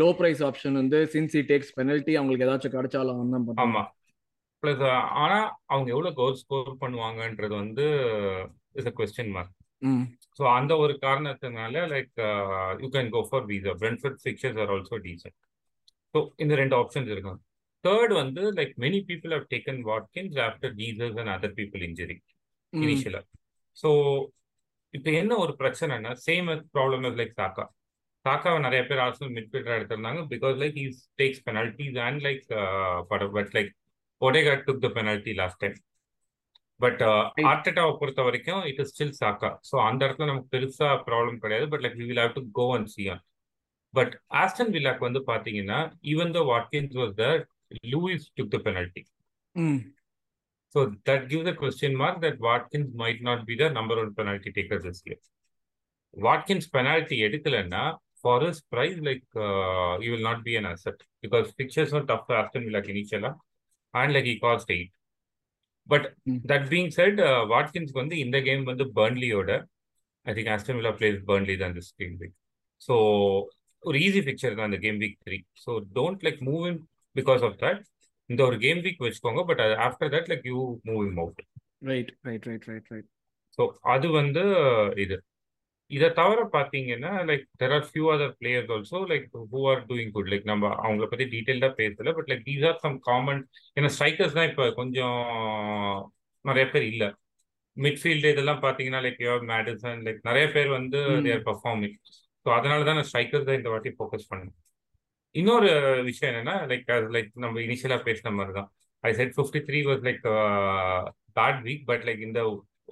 லோ 0.00 0.08
பிரைஸ் 0.18 0.42
ஆப்ஷன் 0.48 0.78
வந்து 0.80 1.00
சின்ஸ் 1.14 1.36
ஹி 1.36 1.42
டேக்ஸ் 1.50 1.74
பெனல்டி 1.76 2.14
அவங்களுக்கு 2.16 2.46
ஏதாச்சும் 2.48 2.74
கிடைச்சாலும் 2.76 3.34
தான் 3.34 3.62
ஆமா. 3.64 3.82
பிளஸ் 4.62 4.84
ஆனா 5.22 5.38
அவங்க 5.70 5.88
எவ்வளவு 5.92 6.16
கோல் 6.18 6.38
ஸ்கோர் 6.40 6.70
பண்ணுவாங்கன்றது 6.82 7.54
வந்து 7.62 7.86
is 8.74 8.86
a 8.86 8.96
question 8.98 9.32
mark 9.34 9.54
so 10.38 10.44
அந்த 10.54 10.72
ஒரு 10.82 10.94
காரணத்தினால 11.02 11.82
like 11.90 12.12
you 12.80 12.88
can 12.94 13.10
go 13.12 13.22
for 13.26 13.44
Wissa 13.48 13.74
Brentford 13.82 14.20
fixtures 14.22 14.60
are 14.62 14.72
also 14.74 14.98
decent 15.04 15.36
so 16.14 16.20
இந்த 16.38 16.54
ரெண்டு 16.60 16.76
ஆப்ஷன்ஸ் 16.78 17.12
இருக்காங்க 17.14 17.40
தேர்ட் 17.84 18.14
வந்து 18.18 18.42
like 18.58 18.74
many 18.80 19.00
people 19.08 19.34
have 19.34 19.46
taken 19.50 19.80
Watkins 19.88 20.38
after 20.44 20.74
Jesus 20.78 21.18
and 21.22 21.32
other 21.34 21.56
people 21.58 21.82
injury 21.88 22.16
இனிஷியலா 22.72 23.20
so 23.76 23.88
இப்போ 24.94 25.10
என்ன 25.20 25.32
ஒரு 25.44 25.52
பிரச்சனைனா 25.60 26.10
சேம் 26.26 26.48
ப்ராப்ளம் 26.74 27.16
லைக் 27.20 27.38
சாக்கா. 27.40 27.64
சாக்காவை 28.24 28.58
நிறைய 28.66 28.82
பேர் 28.88 29.00
ஆர்சனல் 29.06 29.32
மிட்ஃபீல்டர் 29.36 29.76
எடுத்திருந்தாங்க 29.78 30.20
because 30.32 30.54
like 30.62 30.76
he's 30.82 31.00
takes 31.20 31.42
penalties 31.48 31.98
and 32.06 32.20
like 32.26 32.44
but 33.10 33.52
like 33.56 33.72
Odegaard 34.22 34.54
took 34.68 34.84
the 34.84 34.90
penalty 34.98 35.32
last 35.40 35.60
time 35.64 35.76
but 36.80 37.02
ஆர்டெட்டாவை 37.50 37.92
பொறுத்த 38.00 38.20
வரைக்கும் 38.28 38.62
it 38.70 38.80
is 38.82 38.92
still 38.92 39.16
Saka. 39.20 39.50
So 39.68 39.74
அந்த 39.88 40.00
இடத்துல 40.06 40.28
நமக்கு 40.30 40.52
பெருசா 40.54 40.88
ப்ராப்ளம் 41.08 41.38
கிடையாது. 41.44 41.66
But 41.72 41.82
like 41.84 41.98
we 42.00 42.06
will 42.10 42.22
have 42.22 42.36
to 42.38 42.42
go 42.58 42.66
and 42.76 42.90
see 42.94 43.04
on 43.14 43.22
but 43.94 44.14
Aston 44.42 44.72
வில்லாக்கு 44.76 45.06
வந்து 45.08 45.20
பாத்தீங்கன்னா 45.30 45.80
even 46.12 46.32
though 46.36 46.42
Watkins 46.52 46.96
was 47.00 47.14
the 47.22 47.26
Luiz 47.92 48.26
took 48.38 48.52
the 48.54 48.60
penalty 48.66 49.02
so 50.74 50.80
that 51.08 51.26
gives 51.32 51.50
a 51.52 51.56
question 51.62 51.98
mark 52.02 52.22
that 52.24 52.40
Watkins 52.48 52.92
might 53.02 53.22
not 53.28 53.44
be 53.50 53.56
the 53.62 53.68
number 53.78 54.00
one 54.04 54.12
penalty 54.18 54.52
taker 54.58 54.82
this 54.86 55.02
year 55.08 55.22
Watkins 56.16 56.68
penalty 56.76 57.18
எடுக்கலன்னா 57.28 57.84
for 58.24 58.36
his 58.40 58.58
price, 58.64 58.98
like 59.00 59.24
uh, 59.38 59.98
he 60.00 60.08
will 60.10 60.22
not 60.22 60.42
be 60.42 60.56
an 60.56 60.66
asset 60.66 60.98
because 61.24 61.46
fixtures 61.52 61.92
were 61.92 62.04
tough 62.04 62.26
for 62.26 62.36
Aston 62.36 62.64
Villa 62.64 62.80
initially, 62.86 63.30
and 63.94 64.14
like 64.14 64.24
he 64.24 64.36
cost 64.40 64.70
eight. 64.70 64.92
But 65.88 66.04
mm. 66.26 66.38
that 66.44 66.70
being 66.70 66.90
said, 66.90 67.14
uh, 67.20 67.42
Watkins 67.52 67.90
வந்து 67.92 68.14
இந்த 68.24 68.36
game 68.46 68.64
வந்து 68.70 68.84
பர்ன்லியோட 68.98 69.50
I 70.26 70.34
think 70.36 70.50
Aston 70.54 70.78
Villa 70.78 70.92
plays 71.00 71.18
Burnley 71.30 71.56
தான் 71.62 71.74
this 71.78 71.90
game 72.00 72.14
week 72.22 72.36
so 72.80 72.94
ஒரு 73.82 73.98
easy 74.06 74.20
fixture 74.28 74.56
தான் 74.60 74.70
இந்த 74.70 74.80
game 74.84 75.00
week 75.02 75.18
three 75.26 75.38
so 75.64 75.72
don't 75.98 76.24
like 76.26 76.40
move 76.48 76.64
in 76.70 76.80
because 77.16 77.44
of 77.48 77.58
that 77.64 77.82
இந்த 78.30 78.40
ஒரு 78.44 78.56
game 78.60 78.80
week 78.84 79.04
வச்சுக்கோங்க 79.04 79.42
but 79.48 79.62
after 79.86 80.12
that 80.14 80.30
like 80.32 80.46
you 80.50 80.58
move 80.88 81.02
him 81.06 81.18
out 81.18 81.40
right 81.88 82.10
right 82.24 82.46
right 82.48 82.66
right 82.70 82.90
right 82.92 83.08
so 83.58 83.62
அது 83.92 84.06
வந்து 84.12 84.42
இது. 84.96 85.16
இதை 85.90 86.08
தவிர 86.12 86.40
பார்த்தீங்கன்னா 86.52 87.10
like 87.28 87.44
there 87.60 87.74
are 87.74 87.84
few 87.88 88.04
other 88.12 88.32
players 88.38 88.70
also 88.74 89.00
like 89.10 89.24
who 89.52 89.60
are 89.72 89.82
doing 89.90 90.12
good 90.14 90.30
like 90.32 90.46
நம்ம 90.50 90.70
அவங்கள 90.84 91.06
பற்றி 91.08 91.26
டீட்டெயில்டாக 91.34 91.74
பேசல 91.80 92.14
but 92.16 92.30
like 92.30 92.46
these 92.46 92.64
are 92.70 92.80
some 92.82 92.96
common 93.08 93.42
ஏன்னா 93.76 93.90
ஸ்ட்ரைக்கர்ஸ் 93.94 94.36
தான் 94.38 94.48
இப்போ 94.50 94.66
கொஞ்சம் 94.74 95.18
நிறைய 96.44 96.64
பேர் 96.72 96.86
இல்லை. 96.88 97.08
மிட்ஃபீல்டு 97.76 98.32
இதெல்லாம் 98.32 98.62
பார்த்தீங்கன்னா 98.64 99.00
லைக் 99.04 99.22
யுவர் 99.22 99.46
மேடிசன் 99.48 100.02
லைக் 100.06 100.20
நிறைய 100.26 100.46
பேர் 100.52 100.68
வந்து 100.70 100.98
தேர் 101.26 101.46
பர்ஃபார்மிங் 101.46 101.96
ஸோ 102.46 102.50
அதனால 102.56 102.84
தான் 102.84 102.98
நான் 102.98 103.08
ஸ்ட்ரைக்கர்ஸ் 103.08 103.48
தான் 103.48 103.58
இந்த 103.58 103.70
வாட்டி 103.72 103.90
ஃபோக்கஸ் 103.96 104.28
பண்ணேன் 104.30 104.52
இன்னொரு 105.34 105.68
விஷயம் 106.02 106.32
என்னன்னா 106.32 106.56
லைக் 106.70 106.90
லைக் 107.14 107.30
நம்ம 107.34 107.60
இனிஷியலாக 107.60 108.02
பேசின 108.08 108.32
மாதிரி 108.32 108.52
தான் 108.52 108.68
I 109.04 109.12
said 109.14 109.34
fifty 109.36 109.60
three 109.68 109.80
was 109.88 110.02
like 110.08 110.22
bad 111.38 111.60
week 111.62 111.84
but 111.84 112.02
like 112.02 112.20
இந்த 112.20 112.40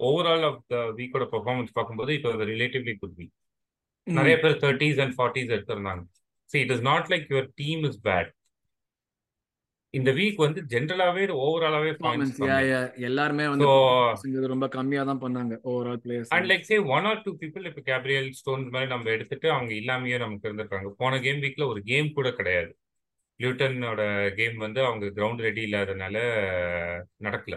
ஓவரால் 0.07 0.43
ஆஃப் 0.43 0.59
த 0.67 0.75
வீக்கோட 0.99 1.25
பெர்ஃபார்மன்ஸ் 1.33 1.73
பார்க்கும்போது 1.73 2.13
it 2.13 2.25
was 2.25 2.43
relatively 2.53 2.95
good 2.97 3.17
week 3.17 3.33
நிறைய 4.07 4.35
பேர் 4.39 4.55
தேர்ட்டிஸ் 4.57 4.99
அண்ட் 4.99 5.15
ஃபார்ட்டிஸ் 5.17 5.51
எடுத்திருந்தாங்க. 5.55 6.03
See 6.49 6.59
it 6.59 6.71
is 6.71 6.81
not 6.81 7.07
like 7.07 7.27
your 7.29 7.49
team 7.55 7.83
is 7.83 7.99
bad 8.03 8.31
இந்த 9.93 10.11
week 10.11 10.39
வந்து 10.43 10.59
ஜென்ரலாவே 10.71 11.23
ஓவராலாவே 11.39 11.89
எல்லாருமே 13.07 13.45
வந்து 13.47 14.47
ரொம்ப 14.53 14.67
கம்மியா 14.67 15.01
தான் 15.03 15.21
பண்ணாங்க 15.23 15.55
overall 15.71 15.99
players 16.03 16.31
and 16.35 16.47
like 16.51 16.65
say 16.69 16.77
one 16.95 17.07
or 17.09 17.21
two 17.25 17.33
people 17.41 17.67
இப்ப 17.69 17.83
கேப்ரியல் 17.89 18.29
ஸ்டோன்ஸ் 18.39 18.71
மாதிரி 18.73 18.89
நம்ம 18.93 19.11
எடுத்துட்டு 19.15 19.49
அவங்க 19.51 19.73
இல்லாமயே 19.81 20.19
நமக்கு 20.23 20.47
இருந்திருக்காங்க 20.49 20.91
போன 21.01 21.19
கேம் 21.25 21.43
வீக்ல 21.43 21.67
ஒரு 21.73 21.81
கேம் 21.91 22.09
கூட 22.13 22.29
கிடையாது. 22.31 22.71
லியூட்டனோட 23.39 24.01
கேம் 24.35 24.57
வந்து 24.57 24.79
அவங்க 24.85 25.05
கிரவுண்ட் 25.17 25.43
ரெடி 25.47 25.61
இல்லாதனால 25.67 26.17
நடக்கல. 27.21 27.55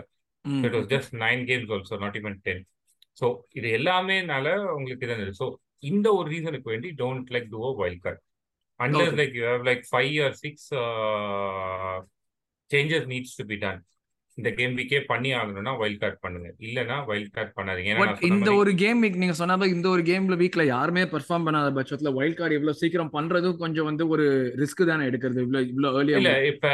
It 0.67 0.77
was 0.77 0.89
just 0.93 1.15
nine 1.23 1.43
games 1.49 1.73
also 1.77 1.99
not 2.03 2.19
even 2.21 2.37
ten 2.47 2.63
so 3.19 3.27
இது 3.55 3.69
எல்லாமேனால 3.79 4.49
உங்களுக்கு 4.75 5.07
இது 5.09 5.35
ஸோ 5.41 5.47
இந்த 5.83 6.09
ஒரு 6.19 6.29
ரீசனுக்கு 6.35 6.71
வேண்டி 6.73 6.91
don't 7.01 7.33
like 7.35 7.49
do 7.55 7.63
wild 7.81 8.03
card 8.05 8.21
unless 8.81 9.17
like 9.21 9.35
you 9.39 9.45
have 9.51 9.65
like 9.71 9.83
five 9.91 10.15
or 10.27 10.37
six 10.43 10.69
changes 12.75 13.07
needs 13.13 13.37
to 13.37 13.45
be 13.45 13.57
done 13.57 13.85
இந்த 14.39 14.51
கேம் 14.57 14.77
வீக்கே 14.77 14.99
பண்ணி 15.11 15.31
ஆகணும்னா 15.33 15.73
வைல்ட் 15.79 16.01
கார்டு 16.01 16.17
பண்ணுங்க. 16.21 16.49
இல்லனா 16.69 16.97
வைல்ட் 17.11 17.31
கார்டு 17.37 17.53
பண்ணாதீங்க. 17.59 18.25
இந்த 18.25 18.51
ஒரு 18.55 18.75
கேம் 18.75 18.99
வீக் 19.03 19.21
நீங்க 19.23 19.37
சொன்ன 19.39 19.67
இந்த 19.67 19.89
ஒரு 19.89 20.03
கேம்ல 20.03 20.37
வீக்ல 20.43 20.65
யாருமே 20.67 21.03
பெர்ஃபார்ம் 21.03 21.47
பண்ணாத 21.47 21.69
பட்சத்துல 21.79 22.13
வைல்ட் 22.13 22.37
கார்டு 22.37 22.59
இவ்வளவு 22.59 22.81
சீக்கிரம் 22.81 23.13
பண்றதும் 23.13 23.57
கொஞ்சம் 23.57 23.85
வந்து 23.85 24.07
ஒரு 24.09 24.27
ரிஸ்க் 24.57 24.83
தானே 24.87 25.07
எடுக்கிறது. 25.07 25.41
இவ்வளவு 25.47 25.69
இவ்வளவு 25.69 26.03
ஏர்லியா 26.03 26.17
இல்ல 26.17 26.47
இப்ப 26.47 26.69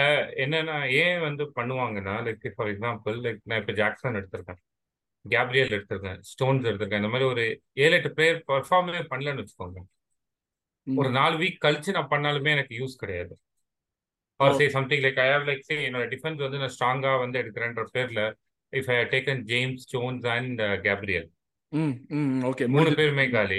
என்னன்னா 0.44 0.76
ஏன் 1.04 1.20
வந்து 1.20 1.46
பண்ணுவாங்கன்னா 1.60 2.16
லைக் 2.26 2.50
ஃபார் 2.56 2.72
எக்ஸாம்பிள் 2.74 3.22
லைக் 3.26 3.40
நான் 3.44 3.60
இப்ப 3.60 3.72
ஜாக்சன் 3.72 4.18
எடுத்திருக்கேன். 4.20 4.60
கேப்ரியல் 5.24 5.72
எடுத்திருக்கேன். 5.76 6.20
ஸ்டோன்ஸ் 6.32 6.68
எடுத்திருக்கேன். 6.70 7.02
இந்த 7.04 7.12
மாதிரி 7.14 7.30
ஒரு 7.30 7.44
ஏழு 7.84 7.94
எட்டு 7.94 8.12
பிளேயர் 8.12 8.44
பர்ஃபார்மே 8.48 9.06
பண்ணலன்னு 9.14 9.44
வச்சுக்கோங்க. 9.44 9.80
ஒரு 11.00 11.10
நாலு 11.10 11.36
வீக் 11.38 11.64
கழிச்சு 11.64 11.90
நான் 11.90 12.12
பண்ணாலுமே 12.12 12.52
எனக்கு 12.56 12.74
யூஸ் 12.80 13.00
கிடையாது. 13.04 13.34
Or 14.44 14.58
say 14.60 14.66
something 14.76 15.04
like 15.06 15.20
I 15.26 15.28
have 15.34 15.46
like 15.50 15.64
say 15.68 15.76
என்னோட 15.88 16.06
டிஃபென்ஸ் 16.14 16.42
வந்து 16.46 16.60
நான் 16.62 16.74
ஸ்ட்ராங்கா 16.76 17.12
வந்து 17.24 17.40
எடுக்கிறேன்ற 17.42 17.84
பேர்ல 17.96 18.22
if 18.72 18.90
I 18.96 18.98
taken 19.14 19.42
James 19.52 19.86
Jones 19.94 20.26
and 20.36 20.60
Gabriel 20.88 21.28
okay 22.50 22.64
மூணு 22.74 22.90
பேருமே 22.98 23.24
காலி. 23.34 23.58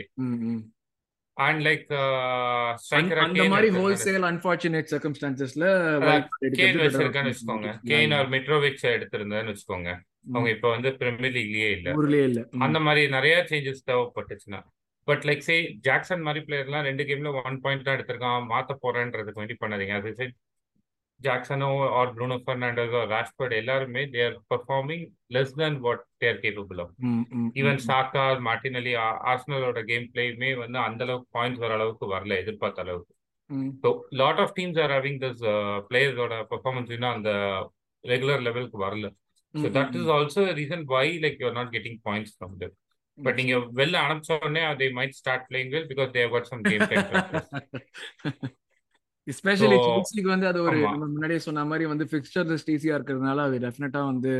அண்ட் 1.37 1.61
லைக் 1.67 1.85
அந்த 3.25 3.43
மாதிரி 3.53 3.69
ஹோல்சேல் 3.77 4.25
அன்பார்ச்சுனேட் 4.29 4.91
சர்க்கம்ஸ்டான்சஸ்ல 4.93 5.63
கேன் 6.59 6.81
வச்சிருக்கேன்னு 6.83 7.31
வச்சுக்கோங்க. 7.31 7.69
கேன் 7.91 8.13
ஆர் 8.17 8.29
மெட்ரோவிக்ஸ் 8.35 8.85
எடுத்திருந்தேன்னு 8.95 9.51
வச்சுக்கோங்க. 9.53 9.91
அவங்க 10.33 10.49
இப்ப 10.55 10.67
வந்து 10.75 10.89
பிரீமியர் 10.99 11.35
லீக்லயே 11.37 11.69
இல்ல. 11.77 11.89
அந்த 12.65 12.79
மாதிரி 12.87 13.03
நிறைய 13.15 13.35
சேஞ்சஸ் 13.51 13.87
தேவைப்பட்டுச்சுன்னா. 13.89 14.59
பட் 15.07 15.23
லைக் 15.29 15.43
சே 15.47 15.55
ஜாக்சன் 15.87 16.25
மாதிரி 16.27 16.41
பிளேயர்லாம் 16.47 16.87
ரெண்டு 16.89 17.03
கேம்ல 17.09 17.31
ஒன் 17.47 17.57
பாயிண்ட் 17.63 17.85
தான் 17.87 17.97
எடுத்திருக்கான். 17.97 18.45
மாத்த 18.51 18.77
போறேன்றதுக்கு 18.85 19.41
வேண்டி 19.41 19.57
பண்ணாதீங்க. 19.63 19.95
அது 20.01 20.11
ஜாக்சனோ 21.23 21.69
or 21.99 22.11
Bruno 22.15 22.37
Fernandes 22.43 22.95
or 22.99 23.09
Rashford 23.13 23.55
எல்லாருமே 23.59 24.03
they 24.13 24.21
are 24.27 24.37
performing 24.51 25.05
less 25.35 25.55
than 25.59 25.77
what 25.85 26.03
they're 26.23 26.39
capable 26.43 26.81
of 26.83 26.93
even 27.61 27.81
Saka 27.87 28.23
Martinelli 28.81 28.93
ஆர்ஸ்னலோட 29.31 29.81
game 29.89 30.07
பிளேயுமே 30.13 30.51
வந்து 30.63 30.79
அந்த 30.87 31.03
அளவுக்கு 31.07 31.29
பாயிண்ட்ஸ் 31.37 31.63
வர 31.63 31.73
அளவுக்கு 31.79 32.07
வரல 32.13 32.37
எதிர்பார்த்த 32.43 32.85
அளவுக்கு. 32.85 33.11
So 33.83 33.89
lot 34.21 34.41
of 34.43 34.55
teams 34.57 34.79
are 34.83 34.93
having 34.95 35.19
this 35.23 35.43
பிளேயர்ஸோட 35.89 36.35
performance 36.53 36.93
இன்னும் 36.95 37.15
அந்த 37.15 37.31
ரெகுலர் 38.03 38.45
லெவலுக்கு 38.47 38.79
வரல. 38.85 39.07
So 39.55 39.67
that 39.75 39.95
is 39.99 40.09
also 40.15 40.43
reason 40.61 40.85
why 40.93 41.07
like 41.25 41.37
you're 41.41 41.57
not 41.59 41.73
getting 41.75 41.99
points 42.07 42.33
from 42.37 42.55
that 42.63 42.75
but 43.17 43.37
நீங்க 43.39 43.55
வெளில 43.79 43.95
அனுப்பிச்ச 44.05 44.37
உடனே 44.39 44.61
they 44.79 44.87
might 44.99 45.19
start 45.19 45.45
playing 45.49 45.71
well 45.75 45.87
because 45.91 46.11
they 46.15 46.23
got 46.31 46.49
some 46.51 46.63
game 46.63 46.85
especially 49.27 49.77
செல்சிக்கு 49.83 50.29
வந்து 50.33 50.47
அது 50.51 50.59
ஒரு 50.67 50.77
முன்னாடியே 51.13 51.41
சொன்ன 51.45 51.65
மாதிரி 51.69 51.85
வந்து 51.91 52.05
ஃபிக்ஸ்சர் 52.11 52.49
லிஸ்ட் 52.51 52.71
ஈஸியா 52.75 52.95
இருக்கிறதுனால 52.97 53.45
அது 53.47 53.57
டெஃபினட்டா 53.65 54.01
வந்து 54.11 54.31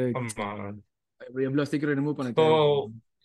எவ்வளவு 1.48 1.70
சீக்கிரம் 1.72 2.00
ரிமூவ் 2.00 2.18
பண்ண 2.20 2.32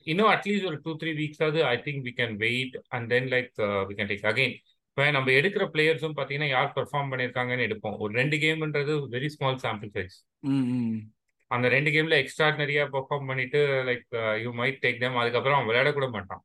இன்னும் 0.06 0.30
அட்லீஸ்ட் 0.32 0.68
ஒரு 0.70 0.76
டூ 0.84 0.92
த்ரீ 1.00 1.10
வீக்ஸ் 1.20 1.40
ஆகுது. 1.44 1.60
I 1.72 1.76
think 1.86 2.02
we 2.06 2.12
can 2.20 2.34
wait 2.42 2.76
and 2.96 3.06
then 3.12 3.26
like 3.32 3.50
we 3.88 3.94
can 3.98 4.10
take 4.12 4.28
again 4.30 4.54
இப்போ 4.90 5.10
நம்ம 5.16 5.32
எடுக்கிற 5.38 5.64
பிளேயர்ஸும் 5.74 6.14
பார்த்தீங்கன்னா 6.18 6.48
யார் 6.52 6.70
பெர்ஃபார்ம் 6.76 7.10
பண்ணியிருக்காங்கன்னு 7.12 7.66
எடுப்போம். 7.68 7.96
ஒரு 8.04 8.12
ரெண்டு 8.20 8.36
கேம்ன்றது 8.44 8.94
வெரி 9.14 9.28
ஸ்மால் 9.34 9.60
சாம்பிள் 9.64 9.92
சைஸ் 9.96 10.16
அந்த 11.50 11.66
ரெண்டு 11.74 11.90
கேம்ல 11.94 12.16
எக்ஸ்ட்ராடினரியா 12.22 12.84
பெர்ஃபார்ம் 12.94 13.28
பண்ணிட்டு 13.30 13.60
like 13.88 14.06
you 14.44 14.50
might 14.60 14.80
take 14.84 15.02
them 15.02 15.20
அதுக்கப்புறம் 15.22 15.56
அவன் 15.58 15.68
விளையாட 15.70 15.92
கூட 15.98 16.08
மாட்டான். 16.16 16.42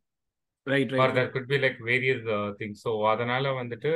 Right 0.67 0.93
or 1.03 1.13
that 1.17 1.31
could 1.31 1.49
be 1.49 1.57
like 1.63 1.79
various 1.87 2.25
things 2.59 2.83
so 2.85 2.91
அதனால 3.11 3.53
வந்துட்டு 3.59 3.91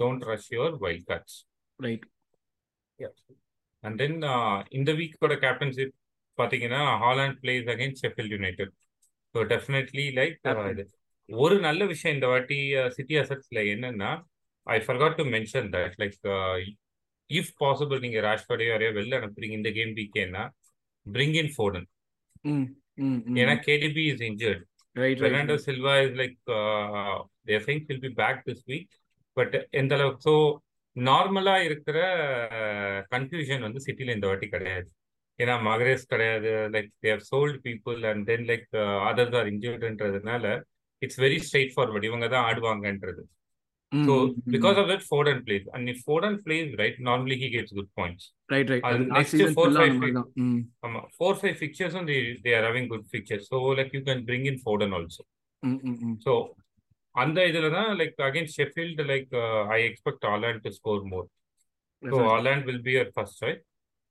don't 0.00 0.24
rush 0.30 0.50
your 0.56 0.76
wild 0.84 1.06
cards 1.10 1.38
right 1.78 2.06
and 3.82 3.98
then 4.02 4.16
இந்த 4.78 4.90
வீக்கோட 4.98 5.36
கேப்டன்ஷிப் 5.44 5.94
பார்த்தீங்கன்னா 6.38 6.82
Haaland 7.04 7.38
plays 7.42 7.70
again 7.74 7.96
Sheffield 8.02 8.30
United 8.30 8.74
so 9.34 9.40
definitely 9.52 10.06
like 10.18 10.36
இது 10.72 10.84
ஒரு 11.28 11.56
நல்ல 11.60 11.82
விஷயம் 11.86 12.14
இந்த 12.16 12.28
வாட்டி 12.28 12.58
சிட்டி 12.96 13.16
அசட்ஸ்ல 13.20 13.60
என்னன்னா 13.72 14.10
I 14.66 14.78
forgot 14.86 15.18
to 15.18 15.24
mention 15.34 15.68
that 15.74 15.96
like 16.00 16.16
if 17.30 17.52
possible 17.60 18.00
நீங்க 18.00 18.20
ராஷ்பர்டே 18.20 18.66
யாரையோ 18.68 18.92
வெளில 18.96 19.18
அனுப்புறீங்க 19.20 19.56
இந்த 19.60 19.70
கேம் 19.76 19.92
வீக்கேன்னா 20.00 20.44
பிரிங் 21.06 21.36
இன் 21.42 21.52
ஃபோர்டன் 21.54 21.86
ஏன்னா 23.36 23.54
KDB 23.66 24.04
is 24.12 24.24
injured 24.30 24.64
Bernardo 24.96 25.56
Silva 25.66 25.94
is 26.04 26.16
like 26.20 26.36
they 27.48 27.66
think 27.68 27.86
will 27.90 28.04
be 28.06 28.12
back 28.22 28.40
this 28.48 28.64
week 28.70 28.90
but 29.36 29.54
எந்த 29.80 29.94
அளவுக்கு 29.98 30.24
ஸோ 30.28 30.34
நார்மலா 30.96 31.56
இருக்கிற 31.68 31.98
uh, 32.60 32.96
கன்ஃபியூஷன் 33.14 33.64
வந்து 33.66 33.80
சிட்டில 33.86 34.14
இந்த 34.16 34.26
வாட்டி 34.26 34.46
கிடையாது. 34.48 34.88
ஏன்னா 35.38 35.54
மகரேஸ் 35.68 36.10
கிடையாது 36.12 36.50
like 36.74 36.90
they've 37.06 37.20
sold 37.30 37.58
people 37.66 38.00
and 38.10 38.24
then 38.30 38.46
like 38.50 38.66
others 39.10 39.36
are 39.40 39.50
இன்ஜர்டுன்றதுனால 39.52 40.44
it's 41.02 41.20
very 41.24 41.38
straight 41.46 41.74
forward 41.76 42.08
இவங்க 42.10 42.26
தான் 42.28 42.46
ஆடுவாங்கன்றது. 42.50 43.22
So 44.07 44.13
because 44.53 44.77
of 44.77 44.87
that, 44.89 45.01
Foden 45.09 45.37
plays, 45.45 45.65
and 45.73 45.89
if 45.91 45.97
Foden 46.07 46.33
plays 46.45 46.69
right, 46.79 46.95
normally 46.99 47.37
he 47.37 47.47
gets 47.49 47.71
good 47.71 47.87
points. 47.99 48.23
Right, 48.53 48.67
right. 48.71 48.83
And 48.83 49.07
next 49.09 49.35
four 49.57 49.67
five, 49.71 49.93
um, 50.85 50.95
four 51.19 51.33
five 51.35 51.55
fixtures, 51.57 51.93
and 51.99 52.07
they 52.11 52.19
they 52.45 52.53
are 52.57 52.65
having 52.69 52.87
good 52.93 53.05
fixtures. 53.13 53.47
So 53.51 53.61
like 53.79 53.91
you 53.97 54.03
can 54.09 54.25
bring 54.29 54.45
in 54.51 54.57
Foden 54.65 54.93
also. 54.99 55.23
Mm-mm. 55.63 56.13
So 56.27 56.33
அந்த 57.15 57.39
இதுல 57.49 57.67
தான் 57.75 57.91
like 57.99 58.17
again 58.27 58.49
Sheffield 58.55 59.01
like 59.11 59.29
I 59.75 59.77
expect 59.89 60.25
Haaland 60.31 60.61
to 60.65 60.71
score 60.77 61.03
more 61.11 61.27
so 62.01 62.17
Haaland 62.33 62.65
will 62.69 62.81
be 62.87 62.93
your 62.97 63.11
first 63.15 63.37
choice 63.43 63.61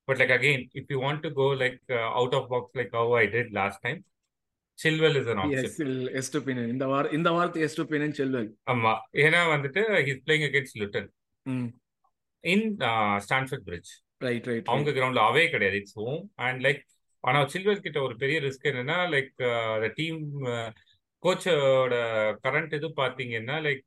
but 0.09 0.19
like 0.21 0.33
again 0.37 0.65
if 0.81 0.89
you 0.93 0.99
want 1.05 1.23
to 1.27 1.31
go 1.41 1.47
like 1.65 1.83
out 2.21 2.37
of 2.39 2.47
box 2.53 2.75
like 2.81 2.95
how 3.01 3.13
I 3.21 3.25
did 3.35 3.53
last 3.59 3.83
time 3.87 4.01
Chilwell 4.80 5.18
is 5.20 5.30
an 5.34 5.42
option 5.44 5.94
Estupinan 6.20 6.70
இந்த 6.74 6.86
வார 6.92 7.10
இந்த 7.18 7.30
வாரத்து 7.36 7.64
Estupinan 7.68 8.16
Chilwell. 8.20 8.50
ஆமா. 8.68 8.94
ஏன்னா 9.24 9.42
வந்துட்டு 9.54 9.82
he's 10.08 10.24
playing 10.26 10.46
against 10.50 10.80
Luton 10.82 11.10
in 12.44 12.66
Stamford 13.26 13.66
Bridge 13.68 13.92
right 14.22 14.48
right 14.50 14.70
அவங்க 14.72 14.90
கிரவுண்ட்ல 14.92 15.24
away 15.30 15.44
கிடையாது 15.52 15.80
இட்ஸ் 15.82 15.98
ஹோம் 16.00 16.20
அண்ட் 16.46 16.62
லைக் 16.66 16.82
ஆனா 17.24 17.40
சில்வெல் 17.54 17.86
கிட்ட 17.86 18.00
ஒரு 18.04 18.16
பெரிய 18.22 18.38
ரிஸ்க் 18.44 18.70
என்னன்னா 18.72 18.98
லைக் 19.14 19.34
டீம் 19.98 20.22
கோச்சோட 21.24 21.96
கரண்ட் 22.44 22.74
இது 22.76 22.90
பாத்தீங்கன்னா 23.00 23.56
like 23.64 23.82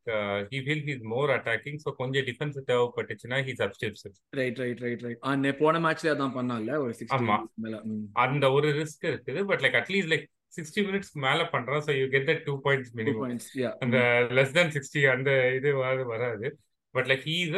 he 0.51 0.59
feel 0.65 0.83
he's 0.89 1.05
more 1.13 1.31
attacking 1.37 1.79
so 1.85 1.91
கொஞ்சம் 2.01 2.27
டிஃபென்ஸ் 2.27 2.59
தேவைப்பட்டுச்சுன்னா 2.69 3.39
he 3.47 3.53
substitutes 3.61 4.05
right 4.41 4.61
right 4.63 4.83
right 4.85 5.05
right 5.07 5.23
ஆ 5.25 5.33
போன 5.61 5.81
மேட்ச்ல 5.85 6.13
அதான் 6.15 6.35
பண்ணால 6.37 6.77
ஒரு 6.83 6.93
ஆமா. 7.17 7.37
60 7.39 7.65
மேல. 7.65 7.79
ம். 7.89 8.05
அந்த 8.25 8.45
ஒரு 8.57 8.71
ரிஸ்க் 8.81 9.07
இருக்குது. 9.11 9.43
But 9.51 9.65
like 9.65 9.79
at least 9.81 10.13
like 10.13 10.27
sixty 10.53 10.81
minutes 10.89 11.13
மேல 11.25 11.43
பண்றான் 11.53 11.83
so 11.87 11.93
you 11.99 12.07
get 12.15 12.29
the 12.31 12.35
two 12.47 12.55
points 12.65 12.91
Two 12.91 12.99
minimum. 13.01 13.37
அந்த 13.85 13.99
லெஸ் 14.39 14.57
தேன் 14.59 14.73
சிக்ஸ்டி 14.77 15.03
அந்த 15.15 15.31
இது 15.59 15.71
வராது 15.81 16.05
வராது 16.13 16.49
but 16.95 17.09
like 17.13 17.25
he 17.29 17.37
is 17.45 17.55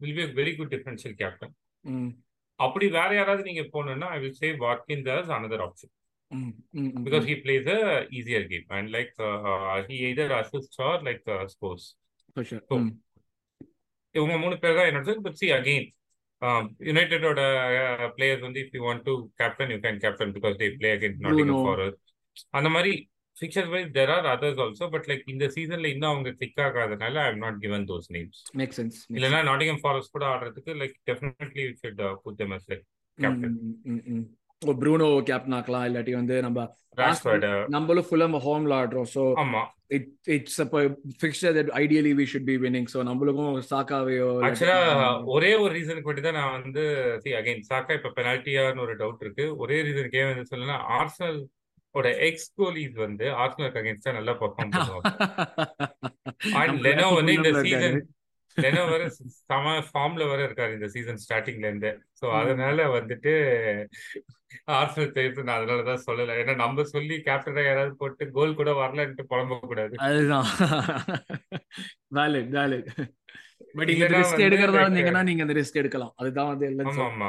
will 0.00 0.16
be 0.18 0.26
very 0.40 0.54
good 0.58 0.72
differential 0.74 1.16
captain 1.22 1.54
அப்படி 2.60 2.86
வேற 2.96 3.10
யாராவது 3.16 3.42
நீங்க 3.48 3.64
போகணும்னா 3.74 4.08
I 4.14 4.20
will 4.22 4.38
say 4.40 4.50
Watkin 4.64 5.04
as 5.16 5.32
another 5.36 5.64
option 5.66 5.92
hmm, 6.30 6.48
hmm, 6.74 6.88
hmm, 6.88 7.02
because 7.04 7.22
ம். 7.22 7.28
he 7.28 7.34
plays 7.42 7.66
a 7.68 7.80
easier 8.10 8.40
game 8.50 8.66
and 8.76 8.88
like 8.90 9.12
uh, 9.20 9.36
uh, 9.50 9.76
he 9.86 9.96
either 10.08 10.26
assists 10.38 10.78
or 10.78 10.94
like 11.02 11.22
uh, 11.28 11.44
scores. 11.46 11.84
For 12.36 12.44
sure. 12.44 12.60
So, 12.70 12.74
ம். 12.80 12.90
இவங்க 14.14 14.34
மூணு 14.42 14.56
பேர் 14.62 14.76
தான் 14.78 14.88
என்னோட 14.90 15.14
பட் 15.24 15.38
சி 15.40 15.48
அகெயின் 15.56 15.86
யுனைடெடோட 16.88 17.40
players 18.16 18.44
வந்து 18.46 18.60
if 18.64 18.74
you 18.76 18.82
want 18.84 19.04
to 19.04 19.14
captain 19.40 19.72
you 19.72 19.78
can 19.84 20.02
captain 20.04 20.34
because 20.36 20.58
they 20.60 20.68
play 20.76 20.90
Nottingham 20.96 21.32
Bruno. 21.46 21.56
Forest 21.64 22.04
அந்த 22.54 22.70
மாதிரி 22.74 22.92
fixture 23.36 23.68
wise 23.72 23.90
there 23.96 24.12
are 24.14 24.26
others 24.30 24.60
also 24.64 24.86
but 24.90 25.06
like 25.08 25.24
இந்த 25.28 25.46
சீசன்ல 25.54 25.92
இன்னும் 25.92 26.10
அவங்க 26.10 26.30
click 26.38 26.60
ஆகாதனால 26.64 27.22
I 27.24 27.34
not 27.42 27.60
given 27.64 27.86
those 27.90 28.08
names 28.14 28.40
sense. 28.40 28.56
makes 28.60 29.16
இல்லைன்னா 29.16 29.40
Nottingham 29.48 29.82
forest 29.82 30.14
கூட 30.16 30.26
ஆடுறதுக்கு 30.32 30.74
like 30.80 30.96
definitely 31.10 31.66
should 31.80 32.02
put 32.24 32.38
them 32.40 32.54
as 32.56 32.68
like. 32.72 32.84
Captain. 33.18 33.56
Oh 34.62 34.72
Bruno 34.80 35.08
captain 35.26 35.56
ஆக்கலாம் 35.56 35.86
இல்லாட்டி 35.88 36.14
வந்து 36.16 36.36
நம்ம 36.44 36.68
நம்மளும் 37.70 38.06
ஃபுல்லா 38.06 38.26
ஹோம்ல 38.44 38.72
ஆடுறோம் 38.78 39.08
ஸோ 39.12 39.24
ஆமா 39.42 39.60
இட் 39.96 40.08
இட்ஸ் 40.34 40.58
அப்போ 40.64 40.78
fixture 41.20 41.54
that 41.58 41.70
ideally 41.80 42.12
we 42.18 42.24
should 42.32 42.48
be 42.48 42.56
winning 42.64 42.88
so 42.94 43.02
நம்மளுக்கும் 43.08 43.60
சாக்காவையோ 43.70 44.26
ஆக்சுவலா 44.48 44.78
ஒரே 45.34 45.50
ஒரு 45.62 45.70
ரீசனுக்கு 45.76 46.08
மட்டும் 46.08 46.26
தான் 46.26 46.38
நான் 46.40 46.56
வந்து 46.58 46.84
சி 47.22 47.36
அகைன் 47.38 47.62
சாக்கா 47.68 47.94
இப்ப 47.98 48.12
பெனால்ட்டியான்னு 48.18 48.84
ஒரு 48.86 48.96
டவுட் 49.00 49.24
இருக்கு 49.24 49.46
ஒரே 49.58 49.78
ரீசனுக்கு 49.86 50.20
ஏன் 50.22 50.30
வந்து 50.32 50.50
சொல்லணும்னா 50.50 50.78
ஆர்சனல் 50.98 51.38
ஓட 51.94 52.08
எக்ஸ் 52.26 52.50
கோலிஸ் 52.56 52.98
வந்து 52.98 53.26
ஆர்சனலுக்கு 53.38 53.80
அகைன்ஸ்டா 53.80 54.12
நல்லா 54.14 54.32
பெர்ஃபார்ம் 54.40 54.72
பண்ணுவாங்க. 54.72 55.10
லெனோ 56.86 57.06
வந்து 57.14 57.32
இந்த 57.34 57.50
சீசன் 57.60 57.98
லெனோ 58.56 58.82
வர 58.90 59.02
சம 59.40 59.72
ஃபார்ம்ல 59.88 60.24
வர 60.28 60.40
இருக்காரு 60.46 60.72
இந்த 60.72 60.88
சீசன் 60.88 61.20
ஸ்டார்டிங்ல 61.24 61.66
இருந்து. 61.66 61.90
சோ. 62.20 62.24
அதனால 62.38 62.86
வந்துட்டு 62.94 63.32
ஆர்சனல் 64.76 65.12
தெரிவித்து 65.12 65.44
நான் 65.44 65.58
அதனாலதான் 65.58 66.04
சொல்லல. 66.06 66.36
ஏன்னா 66.40 66.54
நம்ம 66.56 66.84
சொல்லி 66.92 67.16
கேப்டனா 67.26 67.64
யாராவது 67.64 67.94
போட்டு 67.96 68.30
கோல் 68.30 68.54
கூட 68.54 68.72
வரலன்ட்டு 68.74 69.28
புலம்ப 69.30 69.60
கூடாது. 69.62 69.94
அதுதான். 70.06 70.48
வேலிட் 72.12 72.50
வேலிட் 72.56 72.90
பட் 73.74 73.90
இல்லைன்னா 73.92 74.20
ரிஸ்க் 74.20 74.46
எடுக்கிறதா 74.46 74.84
இருந்தீங்கன்னா 74.84 75.22
நீங்க 75.22 75.42
அந்த 75.42 75.54
ரிஸ்க் 75.54 75.80
எடுக்கலாம். 75.82 76.14
அதுதான் 76.16 76.50
வந்து 76.52 76.66
எல்லாம் 76.66 77.02
ஆமா 77.06 77.28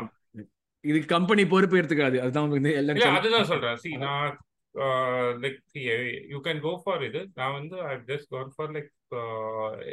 இது 0.83 0.99
கம்பெனி 1.07 1.43
பொறுப்பு 1.45 1.77
எடுத்துக்காது. 1.77 2.17
அதுதான் 2.19 2.51
வந்து 2.51 2.71
எல்லாம் 2.73 3.17
அதுதான் 3.17 3.45
சொல்றேன். 3.45 3.77
சி 3.77 3.89
நான் 4.03 4.35
like 5.43 5.59
you 6.33 6.39
can 6.47 6.61
go 6.67 6.73
for 6.83 7.03
இது 7.09 7.21
நான் 7.39 7.55
வந்து 7.59 7.77
I 7.91 7.93
just 8.11 8.29
gone 8.35 8.51
for 8.55 8.73
like 8.77 8.91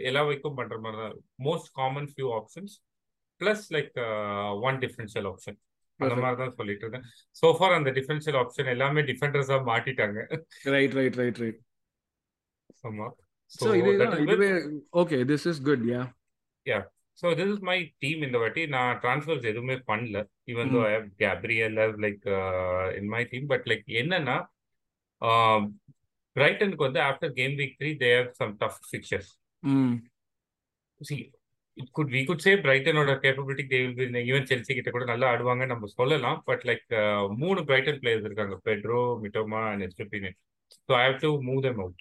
எல்லா 0.08 0.22
வைக்கும் 0.30 0.58
பண்ற 0.58 0.78
மாதிரி 0.84 0.98
தான் 1.02 1.14
most 1.48 1.70
common 1.80 2.08
few 2.12 2.28
options 2.40 2.74
plus 3.40 3.64
like 3.76 3.94
one 4.68 4.78
differential 4.84 5.28
option 5.32 5.58
அந்த. 6.00 6.16
மாதிரி 6.22 6.38
தான் 6.40 6.56
சொல்லிட்டு 6.58 6.84
இருக்கேன். 6.84 7.06
சோ 7.40 7.46
ஃபார் 7.58 7.74
அந்த 7.76 7.90
டிஃபரன்ஷியல் 7.98 8.38
ஆப்ஷன் 8.40 8.68
எல்லாமே 8.72 9.02
டிஃபெண்டர்ஸா 9.10 9.56
மாட்டிட்டாங்க. 9.70 10.18
ரைட் 10.74 10.96
ரைட் 10.98 11.16
ரைட் 11.20 11.38
ரைட் 11.44 11.60
ஆமா. 12.88 13.06
சோ 13.52 13.68
இதுதான் 13.80 14.16
இதுவே 14.24 14.48
okay 15.02 15.18
this 15.30 15.46
is 15.52 15.62
good 15.68 15.86
yeah 15.92 16.02
so 17.18 17.26
this 17.38 17.52
is 17.54 17.62
my 17.68 17.76
team 18.04 18.20
இந்த 18.26 18.36
வாட்டி. 18.42 18.62
நான் 18.74 18.98
ட்ரான்ஸ்ஃபர்ஸ் 19.02 19.46
எதுவுமே 19.50 19.76
பண்ணல. 19.90 20.20
Even 20.52 20.72
though 20.74 20.80
I 20.88 20.92
have 20.96 21.08
Gabriel 21.22 21.78
like 22.04 22.26
in 22.98 23.10
my 23.14 23.22
team 23.32 23.46
but 23.52 23.66
like 23.72 23.86
என்னன்னா 24.02 24.36
பிரைட்டனுக்கு 26.36 26.86
வந்து 26.88 27.00
after 27.08 27.34
game 27.40 27.56
week 27.60 27.76
three 27.80 27.90
they 28.04 28.10
have 28.18 28.30
some 28.40 28.54
tough 28.62 28.80
fixtures 28.90 29.30
see 31.00 31.16
it 31.76 31.90
could 31.96 32.12
we 32.16 32.20
could 32.28 32.44
say 32.44 32.52
பிரைட்டனோட 32.64 33.12
capability 33.24 33.64
they 33.72 33.78
will 33.98 34.18
even 34.30 34.48
Chelsea 34.50 34.74
கிட்ட 34.76 34.90
கூட 34.90 35.04
நல்லா 35.12 35.26
ஆடுவாங்க 35.32 35.64
நம்ம 35.72 35.88
சொல்லலாம். 35.98 36.38
But 36.48 36.64
like 36.68 36.86
மூணு 37.42 37.60
பிரைட்டன் 37.70 38.00
பிளேயர்ஸ் 38.02 38.26
இருக்காங்க. 38.28 38.56
Pedro 38.68 39.00
Mitoma 39.24 39.62
and 39.70 39.84
Estupinan 39.88 40.36
so 40.88 40.94
I 41.00 41.04
have 41.08 41.20
to 41.24 41.30
move 41.48 41.60
them 41.66 41.80
out 41.84 42.00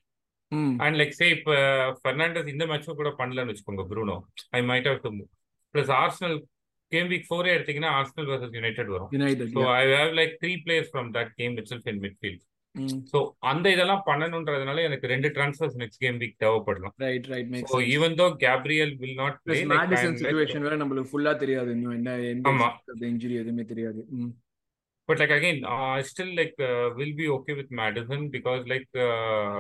and 0.85 0.97
like 0.99 1.15
say 1.19 1.27
இப்போ 1.37 1.53
Fernandes 2.01 2.51
இந்த 2.53 2.65
மேட்சும் 2.71 2.99
கூட 3.01 3.11
பண்ணலன்னு 3.21 3.51
வச்சுக்கோங்க 3.51 3.85
Bruno 3.91 4.17
I 4.57 4.61
might 4.71 4.89
have 4.91 5.01
to 5.05 5.11
move 5.17 5.29
plus 5.75 5.91
Arsenal 6.01 6.37
game 6.91 7.09
week 7.13 7.27
ஃபோரே 7.29 7.53
எடுத்தீங்கன்னா 7.57 7.93
ஆர்சனல் 7.99 8.29
வர்சஸ் 8.31 8.57
யுனைடெட் 8.59 8.91
வரும். 8.95 9.11
So 9.55 9.61
I 9.79 9.83
have 9.95 10.13
like 10.19 10.35
three 10.43 10.53
players 10.65 10.91
from 10.93 11.09
that 11.17 11.31
game 11.41 11.55
itself 11.71 11.89
in 11.93 12.01
midfield 12.05 12.43
so 13.11 13.17
அந்த 13.39 13.65
இதெல்லாம் 13.69 14.03
பண்ணணுன்றதுனால 14.07 14.83
எனக்கு 14.83 15.07
ரெண்டு 15.07 15.29
ட்ரான்ஸ்ஃபர்ஸ் 15.29 15.77
நெக்ஸ்ட் 15.81 16.01
கேம் 16.03 16.17
வீக் 16.23 16.37
தேவைப்படலாம் 16.43 16.95
right 17.05 17.27
right 17.33 17.51
max 17.53 17.71
so 17.73 17.79
even 17.93 18.17
though 18.21 18.27
Gabriel 18.45 18.93
will 19.03 19.19
not 19.21 19.37
play 19.43 19.59
Maddison 19.73 20.17
situation 20.21 20.65
வேற 20.67 20.77
நம்மளுக்கு 20.77 21.11
ஃபுல்லா 21.13 21.33
தெரியாது 21.35 21.71
இன்னும் 21.71 21.95
என்ன 21.99 22.49
ஆமா. 22.51 22.69
இன்ஜுரி 23.11 23.37
எதுவுமே 23.43 23.65
தெரியாது 23.73 24.01
ம் 24.17 24.33
But 25.09 25.19
like 25.19 25.29
again, 25.29 25.63
uh, 25.65 26.01
still 26.01 26.29
like 26.35 26.55
uh, 26.59 26.89
will 26.95 27.11
be 27.13 27.27
okay 27.29 27.53
with 27.53 27.69
Madison 27.71 28.29
because 28.29 28.61
like 28.65 28.87
uh, 28.99 29.59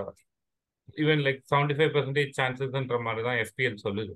even 0.97 1.23
like 1.23 1.39
75 1.51 1.93
percentage 1.95 2.31
chances 2.33 2.71
ன்ற 2.73 2.97
மாதிரி 2.99 3.23
தான் 3.23 3.39
FPL 3.45 3.75
சொல்லுது. 3.83 4.13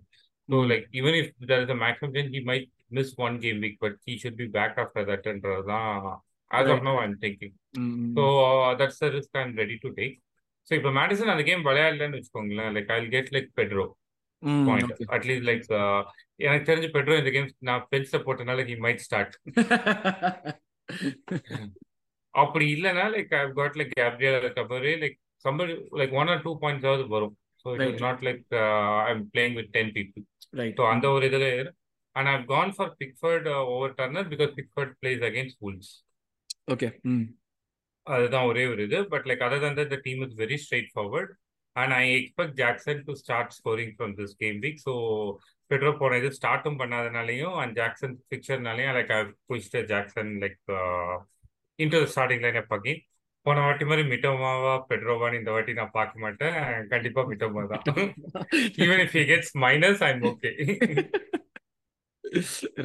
Mm. 0.49 0.63
like 0.71 0.85
even 0.91 1.13
if 1.13 1.27
there 1.41 1.61
is 1.61 1.69
a 1.69 1.75
maximum 1.75 2.13
chance 2.13 2.31
he 2.31 2.41
might 2.41 2.65
miss 2.91 3.15
one 3.17 3.37
game 3.37 3.61
week, 3.61 3.77
but 3.79 3.93
he 4.05 4.17
should 4.17 4.35
be 4.35 4.47
back 4.47 4.73
after 4.77 5.03
that 5.05 5.23
ன்றதுதான் 6.51 6.59
as 6.59 6.65
of 6.65 6.71
Right. 6.71 6.85
now 6.85 6.95
I'm 7.01 7.15
thinking. 7.17 7.51
ம், 7.79 7.89
ம். 7.97 8.13
So 8.15 8.23
uh, 8.43 8.73
that's 8.75 8.99
the 8.99 9.09
risk 9.11 9.31
I'm 9.35 9.51
ready 9.55 9.77
to 9.79 9.89
take. 9.93 10.15
So 10.67 10.75
இப்போ 10.75 10.91
Maddison 10.95 11.33
அந்த 11.33 11.43
கேம் 11.47 11.65
விளையாடலன்னு 11.67 12.17
வச்சுக்கோங்களேன் 12.17 12.71
like 12.75 12.91
I 12.91 13.01
get 13.09 13.31
like 13.35 13.49
Pedro 13.59 13.85
hmm, 14.43 14.63
point 14.67 14.91
okay. 14.93 15.07
At least 15.15 15.47
like 15.47 15.65
எனக்கு 16.45 16.67
தெரிஞ்சு 16.67 16.89
Pedro 16.95 17.15
இந்த 17.21 17.31
கேம் 17.35 17.47
நான் 17.69 17.85
பெஞ்ச்ல 17.91 18.19
போட்டனால 18.25 18.65
ஹி 18.69 18.75
மைட் 18.85 19.03
ஸ்டார்ட் 19.05 19.33
அப்படி 22.33 22.65
இல்லைன்னா 22.75 23.05
like 23.15 23.33
I 23.35 23.45
got 23.57 23.77
like 23.79 23.93
Gabriel 23.99 24.47
கபரே 24.57 24.93
like 25.03 25.17
somebody 25.45 25.73
like 25.99 26.13
one 26.19 26.31
or 26.33 26.43
two 26.45 26.53
points 26.63 26.87
ஆவது 26.89 27.05
வரும் 27.15 27.35
so 27.65 27.69
it 27.69 27.81
Right. 27.81 27.93
Is 27.93 28.03
not 28.05 28.21
like 28.27 28.43
I 29.01 29.11
am 29.13 29.25
playing 29.33 29.55
with 29.59 29.71
ten 29.75 29.91
people 29.97 30.23
right 30.53 30.77
so 30.79 30.85
அந்த 30.91 31.07
ஒரு 31.15 31.25
இதில் 31.29 31.49
and 32.15 32.29
I've 32.33 32.45
gone 32.53 32.71
for 32.77 32.91
Pickford 33.01 33.47
over 33.67 33.93
Turner 33.99 34.29
because 34.33 34.53
Pickford 34.59 34.93
plays 35.01 35.23
against 35.29 35.59
Wolves 35.65 35.91
okay 36.69 36.87
hmm 37.09 37.27
அதுதான் 38.07 38.47
ஒரே 38.49 38.63
ஒரு 38.71 38.81
இது. 38.87 38.99
But 39.11 39.25
like 39.29 39.43
other 39.45 39.63
than 39.65 39.91
the 39.91 39.99
team 40.05 40.21
is 40.25 40.35
very 40.39 40.57
straightforward 40.93 41.31
and 41.75 41.93
I 41.95 42.05
expect 42.15 42.55
Jackson 42.61 43.01
to 43.07 43.13
start 43.21 43.53
scoring 43.57 43.93
from 43.95 44.13
this 44.19 44.35
game 44.41 44.57
week 44.63 44.79
so 44.85 44.93
Pedro 45.71 45.91
போன 45.97 46.17
இது 46.21 46.29
ஸ்டார்ட்டும் 46.37 46.79
பண்ணாதனாலையும் 46.81 47.55
and 47.61 47.75
Jackson 47.79 48.15
பிக்சர்னாலையும் 48.31 48.95
like 48.97 49.13
I 49.17 49.19
pushed 49.49 49.77
Jackson 49.91 50.31
like 50.43 50.57
into 51.79 51.99
starting 52.13 52.43
line 52.45 52.59
up 52.61 52.73
again 52.77 53.03
போன 53.45 53.61
வாட்டி 53.65 53.85
மாதிரி 53.85 54.03
மிட்டோமாவா 54.09 54.73
பெட்ரோவான்னு 54.89 55.39
இந்த 55.39 55.51
வாட்டி 55.51 55.73
நான் 55.73 55.93
பார்க்க 55.93 56.23
மாட்டேன். 56.23 56.55
கண்டிப்பா 56.91 57.21
மிட்டோமா 57.29 57.61
தான். 57.73 57.85
Even 58.83 59.01
if 59.05 59.15
gets 59.29 59.53
minus 59.63 60.01
I'm 60.07 60.23
okay 60.31 60.51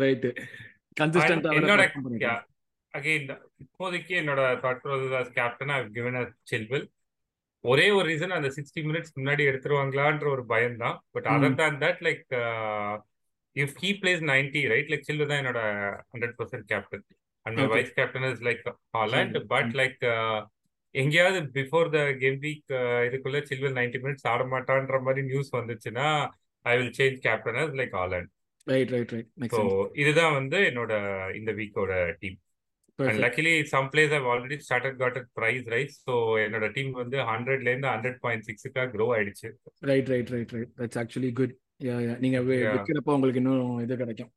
right 0.03 0.27
என்னோட 1.57 1.83
அகைன் 2.95 3.31
இப்போதைக்கு 3.65 4.13
என்னோட 4.21 4.43
thought 4.63 4.83
process 4.83 5.33
captain 5.37 5.73
I 5.75 5.81
given 5.97 6.19
a 6.21 6.23
Chilwell 6.51 6.87
ஒரே 7.65 7.87
ஒரு 7.97 8.07
ரீசன் 8.09 8.37
அந்த 8.37 8.49
சிக்ஸ்டி 8.57 8.81
மினிட்ஸ் 8.89 9.15
முன்னாடி 9.19 9.43
எடுத்துருவாங்களான்ற 9.51 10.27
ஒரு 10.33 10.43
பயம் 10.51 10.79
தான் 10.83 10.97
but 11.15 11.29
other 11.35 11.57
than 11.61 11.79
that 11.85 12.03
like 12.07 12.25
if 13.57 13.77
he 13.83 13.91
plays 14.01 14.23
ninety 14.31 14.63
right 14.73 14.91
like 14.93 15.09
Silva 15.09 15.31
தான் 15.31 15.41
என்னோட 15.43 15.61
hundred 16.13 16.37
percent 16.39 16.67
captain 16.73 17.05
and 17.47 17.59
my. 17.59 17.67
Vice 17.73 17.95
captain 17.97 18.27
is 18.31 18.45
like 18.47 18.63
Haaland. 18.95 19.37
But. 19.51 19.73
Like 19.81 20.05
எங்கேயாவது 20.95 21.39
பிஃபோர் 21.57 21.89
த 21.95 22.01
கேம் 22.21 22.39
வீக் 22.45 22.73
இதுக்குள்ள 23.07 23.39
Silva 23.49 23.77
ninety 23.79 23.99
minutes 24.05 24.29
ஆட 24.33 24.43
மாட்டான்ற 24.53 24.99
மாதிரி 25.07 25.23
news 25.31 25.51
வந்துச்சுன்னா 25.57 26.07
I 26.67 26.75
will 26.79 26.95
change 26.99 27.19
captain 27.27 27.77
like 27.81 27.95
Haaland 28.01 28.31
right 28.67 28.93
right 28.95 29.13
right 29.15 29.31
so 29.55 29.63
இதுதான் 30.03 30.35
வந்து 30.39 30.59
என்னோட 30.69 30.93
இந்த 31.41 31.53
வீக்கோட 31.59 31.93
team 32.21 32.39
and 32.99 33.21
luckily 33.25 33.53
some 33.73 33.89
players 33.93 34.13
have 34.17 34.27
already 34.33 34.57
started 34.67 34.99
got 35.03 35.19
price 35.39 35.67
rise 35.75 35.97
so 36.07 36.15
என்னோட 36.45 36.67
டீம் 36.77 36.93
வந்து 37.03 37.19
ஹண்ட்ரட்ல 37.33 37.71
இருந்து 37.73 37.91
ஹண்ட்ரட் 37.95 38.19
பாயிண்ட் 38.25 38.47
சிக்ஸுக்காக 38.49 38.87
க்ரோ 38.95 39.07
ஆயிடுச்சு. 39.17 39.49
Right 39.91 40.11
right 40.15 40.33
right 40.37 40.55
right 40.57 40.73
that's 40.81 41.01
actually 41.03 41.33
good 41.41 41.55
நீங்க 42.25 42.39
விற்கிறப்போ 42.49 43.15
உங்களுக்கு 43.17 43.41
இன்னும் 43.43 43.81
இது 43.85 43.95
கிடைக்கும். 44.03 44.31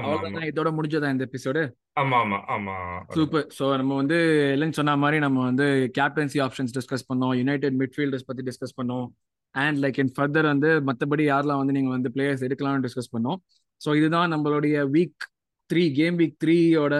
அவ்வளோதான் 0.00 0.48
இதோட 0.50 0.70
முடிஞ்சதா 0.76 1.08
இந்த 1.14 1.24
எபிசோடு 1.28 1.62
ஆமா 2.02 2.18
ஆமா 2.22 2.38
ஆமா. 2.56 2.74
சூப்பர் 3.16 3.46
ஸோ 3.58 3.64
நம்ம 3.80 3.96
வந்து 4.00 4.18
இல்லைன்னு 4.54 4.78
சொன்ன 4.78 4.96
மாதிரி 5.04 5.18
நம்ம 5.26 5.38
வந்து 5.50 5.66
கேப்டன்சி 5.98 6.40
ஆப்ஷன்ஸ் 6.46 6.74
டிஸ்கஸ் 6.78 7.08
பண்ணோம். 7.10 7.34
யுனைடெட் 7.40 7.78
மிட்ஃபீல்டர்ஸ் 7.82 8.28
பத்தி 8.28 8.44
டிஸ்கஸ் 8.50 8.76
பண்ணோம். 8.80 9.06
அண்ட் 9.54 9.78
லைக் 9.84 9.98
இன் 10.02 10.12
ஃபர்தர் 10.16 10.48
வந்து 10.52 10.70
மற்றபடி 10.88 11.24
யாரெல்லாம் 11.32 11.60
வந்து 11.62 11.76
நீங்கள் 11.78 11.96
வந்து 11.96 12.12
பிளேயர்ஸ் 12.16 12.44
எடுக்கலாம்னு 12.48 12.84
டிஸ்கஸ் 12.86 13.12
பண்ணோம். 13.16 13.40
ஸோ 13.80 13.96
இதுதான் 14.00 14.32
நம்மளுடைய 14.34 14.76
வீக் 14.96 15.24
த்ரீ 15.70 15.82
கேம் 15.98 16.16
வீக் 16.20 16.36
த்ரீயோட 16.44 16.94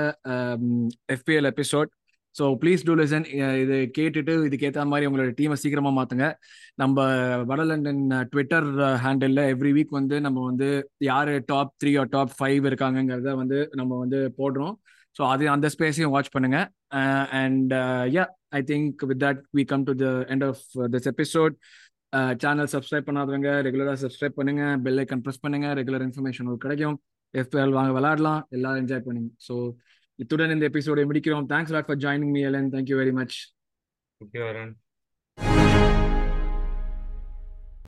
FPL 1.16 1.48
episode 1.52 1.90
so 2.35 2.44
please 2.62 2.83
do 2.87 2.94
listen 3.00 3.26
இது 3.62 3.76
கேட்டுட்டு 3.98 4.33
இதுக்கேற்ற 4.48 4.83
மாதிரி 4.92 5.07
உங்களோட 5.09 5.31
டீமை 5.38 5.57
சீக்கிரமாக 5.62 5.96
மாற்றுங்க 5.98 6.26
நம்ம 6.83 6.96
வட 7.50 7.62
London 7.70 8.02
twitter 8.33 8.68
handle 9.05 9.40
every 9.52 9.72
week 9.79 9.94
வந்து 10.00 10.16
நம்ம 10.26 10.42
வந்து 10.50 10.68
யார் 11.11 11.33
top 11.52 11.72
three 11.83 11.92
or 12.02 12.12
top 12.16 12.35
five 12.38 12.66
இருக்காங்கங்கிறத 12.70 13.33
வந்து 13.42 13.61
நம்ம 13.81 13.92
வந்து 14.02 14.20
போடுறோம். 14.40 14.74
ஸோ 15.16 15.22
அது 15.33 15.44
அந்த 15.55 15.66
ஸ்பேஸையும் 15.74 16.14
வாட்ச் 16.14 16.35
பண்ணுங்க. 16.37 16.59
And 17.42 17.72
ya 18.16 18.24
I 18.59 18.62
think 18.72 19.05
with 19.11 19.22
that 19.26 19.42
we 19.59 19.64
come 19.72 19.87
to 19.88 19.94
the 20.05 20.07
end 20.35 20.46
of 20.50 20.62
this 20.94 21.09
episode 21.14 21.55
channel 22.42 22.70
subscribe 22.74 23.09
பண்ணாதவங்க 23.09 23.50
ரெகுலராக 23.66 23.98
சப்ஸ்கிரைப் 24.05 24.38
பண்ணுங்க. 24.40 24.64
பெல் 24.85 25.00
ஐக்கன் 25.05 25.22
ப்ரெஸ் 25.24 25.42
பண்ணுங்க. 25.44 25.68
ரெகுலர் 25.81 26.05
இன்ஃபர்மேஷன் 26.09 26.44
உங்களுக்கு 26.46 26.66
கிடைக்கும். 26.68 26.98
எஃப்எல் 27.34 27.70
வாங்க 27.70 28.00
விளாடலாம் 28.00 28.42
எல்லாரும் 28.48 28.86
என்ஜாய் 28.86 29.04
பண்ணுங்க. 29.06 29.30
ஸோ 29.48 29.76
இத்துடன் 30.14 30.50
இந்த 30.50 30.64
எபிசோடை 30.64 31.04
முடிக்கிறோம். 31.04 31.46
Thanks 31.48 31.72
lot 31.72 31.86
for 31.86 31.96
joining 31.96 32.30
me 32.30 32.42
Alan 32.42 32.72
thank you 32.72 32.96
very 32.96 33.12
much 33.12 33.54
okay 34.24 35.95